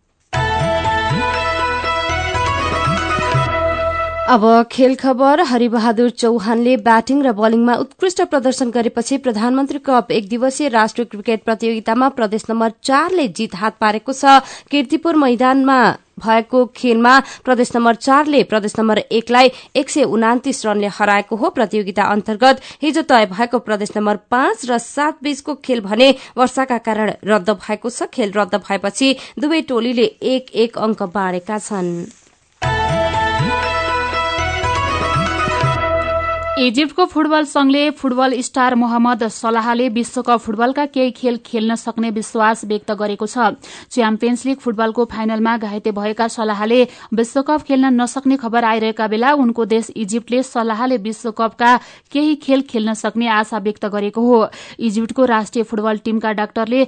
अब 4.28 4.44
खेल 4.72 4.96
खबर 4.96 5.42
हरिबहादुर 5.48 6.10
चौहानले 6.22 6.72
ब्याटिङ 6.86 7.20
र 7.24 7.32
बलिङमा 7.36 7.76
उत्कृष्ट 7.84 8.22
प्रदर्शन 8.32 8.72
गरेपछि 8.72 9.18
प्रधानमन्त्री 9.28 9.80
कप 9.86 10.12
एक 10.12 10.28
दिवसीय 10.30 10.70
राष्ट्रिय 10.70 11.06
क्रिकेट 11.06 11.44
प्रतियोगितामा 11.44 12.10
प्रदेश 12.18 12.44
नम्बर 12.50 12.74
चारले 12.84 13.28
जीत 13.38 13.56
हात 13.56 13.78
पारेको 13.80 14.14
छ। 14.14 14.34
किर्तिपुर 14.68 15.16
मैदानमा 15.16 15.80
भएको 16.20 16.66
खेलमा 16.76 17.14
प्रदेश 17.46 17.72
नम्बर 17.76 18.02
चारले 18.02 18.44
प्रदेश 18.52 18.78
नम्बर 18.80 19.04
एकलाई 19.14 19.52
एक 19.76 19.90
सय 19.90 20.04
उनातिस 20.12 20.66
रनले 20.66 20.92
हराएको 21.00 21.36
हो। 21.38 21.50
प्रतियोगिता 21.54 22.12
अन्तर्गत 22.12 22.62
हिजो 22.84 23.08
तय 23.08 23.32
भएको 23.32 23.64
प्रदेश 23.64 23.98
नम्बर 23.98 24.24
पाँच 24.28 24.70
र 24.70 24.84
सात 24.84 25.24
बीचको 25.24 25.60
खेल 25.64 25.88
भने 25.88 26.14
वर्षाका 26.38 26.84
कारण 26.84 27.16
रद्द 27.26 27.58
भएको 27.58 27.90
छ। 27.90 28.12
खेल 28.12 28.36
रद्द 28.36 28.62
भएपछि 28.62 29.16
दुवै 29.40 29.62
टोलीले 29.72 30.14
एक 30.36 30.56
एक 30.68 30.78
अंक 30.84 31.12
बाँडेका 31.16 31.64
छनृ। 31.64 32.17
इजिप्टको 36.58 37.06
फुटबल 37.06 37.44
संघले 37.46 37.90
फुटबल 37.98 38.34
स्टार 38.42 38.76
मोहम्मद 38.76 39.24
सलाहले 39.30 39.88
विश्वकप 39.90 40.40
फुटबलका 40.42 40.86
केही 40.88 41.12
खेल 41.18 41.38
खेल्न 41.46 41.76
सक्ने 41.76 42.10
विश्वास 42.12 42.64
व्यक्त 42.66 42.92
गरेको 42.98 43.26
छ। 43.28 43.50
च्याम्पियन्स 43.92 44.46
लीग 44.46 44.58
फुटबलको 44.58 45.06
फाइनलमा 45.06 45.56
घाइते 45.60 45.92
भएका 45.94 46.28
सलाहले 46.28 46.82
विश्वकप 47.14 47.62
खेल्न 47.68 47.94
नसक्ने 48.02 48.38
खबर 48.38 48.64
आइरहेका 48.66 49.08
बेला 49.08 49.34
उनको 49.36 49.66
देश 49.68 49.92
इजिप्टले 49.96 50.42
सलाहले 50.44 50.98
विश्वकपका 51.06 51.76
केही 52.12 52.36
खेल 52.42 52.62
खेल्न 52.70 52.94
सक्ने 52.96 53.28
आशा 53.36 53.58
व्यक्त 53.60 53.86
गरेको 53.88 54.22
हो। 54.22 54.42
इजिप्टको 54.80 55.26
राष्ट्रिय 55.28 55.64
फुटबल 55.64 55.98
टीमका 56.06 56.32
डाक्टरले 56.34 56.88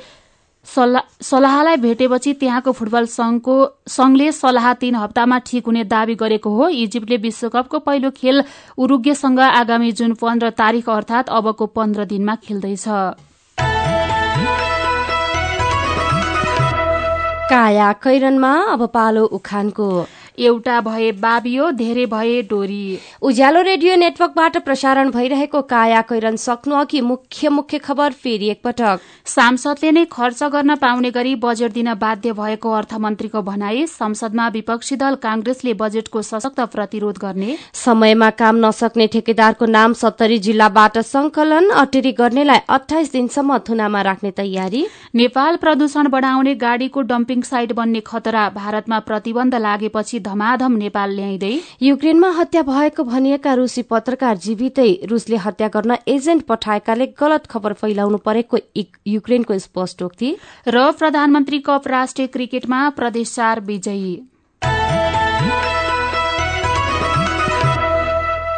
सल्लाहलाई 0.65 1.77
भेटेपछि 1.77 2.33
त्यहाँको 2.39 2.71
फुटबल 2.71 3.05
संघको 3.07 3.55
संघले 3.87 4.31
सल्लाह 4.31 4.73
तीन 4.81 4.95
हप्तामा 4.95 5.37
ठिक 5.47 5.65
हुने 5.65 5.83
दावी 5.83 6.15
गरेको 6.15 6.49
हो। 6.55 6.67
इजिप्टले 6.69 7.17
विश्वकपको 7.17 7.79
पहिलो 7.79 8.09
खेल 8.11 8.43
उरुग्यसँग 8.77 9.39
आगामी 9.39 9.91
जुन 9.91 10.13
पन्ध्र 10.21 10.49
तारीक 10.59 10.89
अर्थात 10.89 11.29
अबको 11.29 11.65
पन्ध्र 11.65 12.05
दिनमा 12.05 12.35
खेल्दैछ। 12.43 12.85
काया 17.49 17.91
कैरनमा 18.03 18.53
अब 18.71 18.85
पालो 18.93 19.25
उखानको 19.25 19.89
एउटा 20.39 20.79
भए 20.81 21.11
बाबियो 21.19 21.69
धेरै 21.73 22.05
भए 22.07 22.41
डोरी। 22.49 22.99
उज्यालो 23.21 23.61
रेडियो 23.61 23.95
नेटवर्कबाट 23.95 24.57
प्रसारण 24.65 25.09
भइरहेको 25.11 25.61
काया 25.69 26.01
कैरन 26.09 26.35
सक्नु 26.37 26.75
अघि 26.75 27.01
मुख्य 27.01 27.49
मुख्य 27.49 27.77
खबर 27.79 28.11
फेरि 28.13 28.49
एकपटक। 28.49 28.99
सांसदले 29.25 29.91
नै 29.91 30.05
खर्च 30.11 30.43
गर्न 30.53 30.75
पाउने 30.77 31.11
गरी 31.11 31.35
बजेट 31.37 31.73
दिन 31.73 31.93
बाध्य 31.95 32.33
भएको 32.33 32.71
अर्थमन्त्रीको 32.73 33.41
भनाई 33.41 33.85
संसदमा 33.89 34.47
विपक्षी 34.49 34.95
दल 34.95 35.15
कांग्रेसले 35.23 35.73
बजेटको 35.75 36.21
सशक्त 36.21 36.59
प्रतिरोध 36.69 37.17
गर्ने। 37.17 37.57
समयमा 37.75 38.29
काम 38.39 38.65
नसक्ने 38.65 39.07
ठेकेदारको 39.07 39.65
नाम 39.67 39.93
सत्तरी 39.95 40.39
जिल्लाबाट 40.39 40.97
संकलन 41.05 41.69
अटेरी 41.77 42.11
गर्नेलाई 42.13 42.59
अठाइस 42.69 43.11
दिनसम्म 43.11 43.57
थुनामा 43.69 44.01
राख्ने 44.01 44.31
तयारी। 44.37 44.85
नेपाल 45.15 45.55
प्रदूषण 45.57 46.07
बढ़ाउने 46.09 46.55
गाड़ीको 46.57 47.01
डम्पिङ 47.03 47.41
साइट 47.43 47.73
बन्ने 47.73 47.99
खतरा 48.07 48.47
भारतमा 48.55 48.99
प्रतिबन्ध 49.01 49.55
लागेपछि 49.59 50.19
धमाधम 50.29 50.77
नेपाल 50.77 51.15
ल्याइँदै 51.15 51.53
युक्रेनमा 51.81 52.29
हत्या 52.31 52.61
भएको 52.63 53.03
भनिएका 53.03 53.53
रूसी 53.53 53.81
पत्रकार 53.89 54.37
जीवितै 54.37 54.91
रूसले 55.09 55.35
हत्या 55.35 55.67
गर्न 55.67 55.97
एजेन्ट 56.07 56.45
पठाएकाले 56.45 57.05
गलत 57.19 57.45
खबर 57.49 57.73
फैलाउनु 57.73 58.17
परेको 58.25 58.57
युक्रेनको 59.07 59.57
स्पष्टोक्ति 59.59 60.35
र 60.67 60.91
प्रधानमन्त्री 60.93 61.59
कप 61.59 61.87
राष्ट्रिय 61.87 62.27
क्रिकेटमा 62.27 62.79
प्रदेश 62.95 63.35
चार 63.35 63.59
विजयी। 63.61 64.15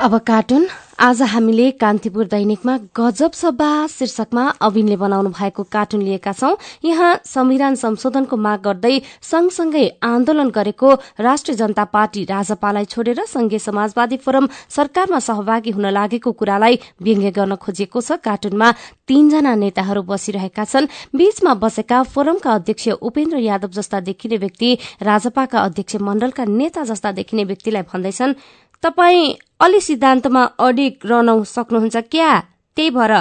अब 0.02 0.18
कार्टुन। 0.28 0.68
आज 1.02 1.22
हामीले 1.24 1.70
कान्तिपुर 1.82 2.26
दैनिकमा 2.30 2.78
गजब 2.98 3.32
सभा 3.34 3.70
शीर्षकमा 3.90 4.44
अविनले 4.62 4.96
बनाउनु 5.02 5.30
भएको 5.30 5.64
कार्टुन 5.66 6.02
लिएका 6.02 6.34
छौं। 6.34 6.54
यहाँ 6.86 7.10
संविधान 7.26 7.76
संशोधनको 7.76 8.38
माग 8.38 8.62
गर्दै 8.62 9.02
सँगसँगै 9.22 9.88
आन्दोलन 10.04 10.50
गरेको 10.54 10.94
राष्ट्रिय 11.20 11.58
जनता 11.58 11.86
पार्टी 11.90 12.24
राजपालाई 12.30 12.86
छोडेर 12.86 13.24
संघीय 13.26 13.60
समाजवादी 13.60 14.18
फोरम 14.22 14.48
सरकारमा 14.70 15.20
सहभागी 15.20 15.72
हुन 15.72 15.90
लागेको 15.90 16.32
कुरालाई 16.38 16.80
व्यङ्ग्य 17.02 17.32
गर्न 17.34 17.56
खोजिएको 17.58 18.02
छ। 18.02 18.22
कार्टुनमा 18.22 18.72
तीनजना 19.10 19.56
नेताहरू 19.58 20.02
बसिरहेका 20.06 20.66
छन्। 20.66 20.92
बीचमा 21.18 21.54
बसेका 21.58 22.04
फोरमका 22.14 22.54
अध्यक्ष 22.54 22.88
उपेन्द्र 23.02 23.38
यादव 23.42 23.74
जस्ता 23.74 24.00
देखिने 24.06 24.38
व्यक्ति 24.38 24.78
राजपाका 25.02 25.60
अध्यक्ष 25.62 25.96
मण्डलका 25.98 26.46
नेता 26.46 26.84
जस्ता 26.86 27.12
देखिने 27.18 27.44
व्यक्तिलाई 27.50 27.90
भन्दैछन् 27.90 28.38
तपाई 28.84 29.18
अलि 29.60 29.80
सिद्धान्तमा 29.80 30.44
अडिक 30.60 31.06
रहन 31.06 31.30
सक्नुहुन्छ 31.46 31.98
क्या? 32.12 32.30
त्यही 32.78 32.90
भएर 32.90 33.14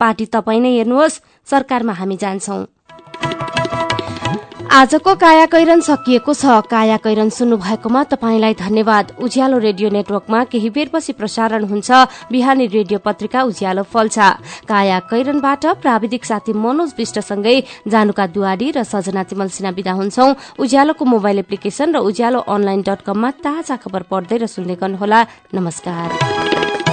पार्टी 0.00 0.26
तपाईँ 0.34 0.60
नै 0.60 0.70
हेर्नुहोस् 0.76 1.20
सरकारमा 1.50 1.92
हामी 1.92 2.16
जान्छौं। 2.16 2.60
आजको 4.68 5.14
कायाकैरन 5.16 5.80
सकिएको 5.80 6.32
छ। 6.34 6.60
कायाकैरन 6.68 7.28
सुन्नु 7.32 7.56
भएकोमा 7.56 8.02
तपाईँलाई 8.04 8.54
धन्यवाद। 8.54 9.16
उज्यालो 9.16 9.58
रेडियो 9.58 9.88
नेटवर्कमा 9.90 10.44
केही 10.44 10.70
बेरपछि 10.70 11.12
प्रसारण 11.16 11.64
हुन्छ। 11.64 11.88
बिहानी 12.28 12.66
रेडियो 12.68 12.98
पत्रिका 13.00 13.42
उज्यालो 13.48 13.82
फल्छ। 13.82 14.18
कायाकैरनबाट 14.68 15.64
प्राविधिक 15.80 16.24
साथी 16.24 16.52
मनोज 16.52 16.92
विष्टसँगै 16.98 17.56
जानुका 17.88 18.26
दुवाडी 18.28 18.68
र 18.76 18.84
सजना 18.84 19.22
तिमल 19.24 19.48
सिन्हा 19.48 19.72
विदा 19.72 19.92
हुन्छौ। 19.96 20.26
उज्यालोको 20.60 21.04
मोबाइल 21.06 21.38
एप्लिकेशन 21.48 21.96
र 21.96 22.04
उज्यालो 22.04 22.38
अनलाइन 22.44 22.82
डट 22.84 23.00
कममा 23.08 23.30
ताजा 23.40 23.76
खबर 23.80 24.02
पढ्दै 24.04 24.36
र 24.36 24.46
सुन्दै 24.46 24.76
गर्नुहोला। 24.76 25.20
नमस्कार। 25.56 26.87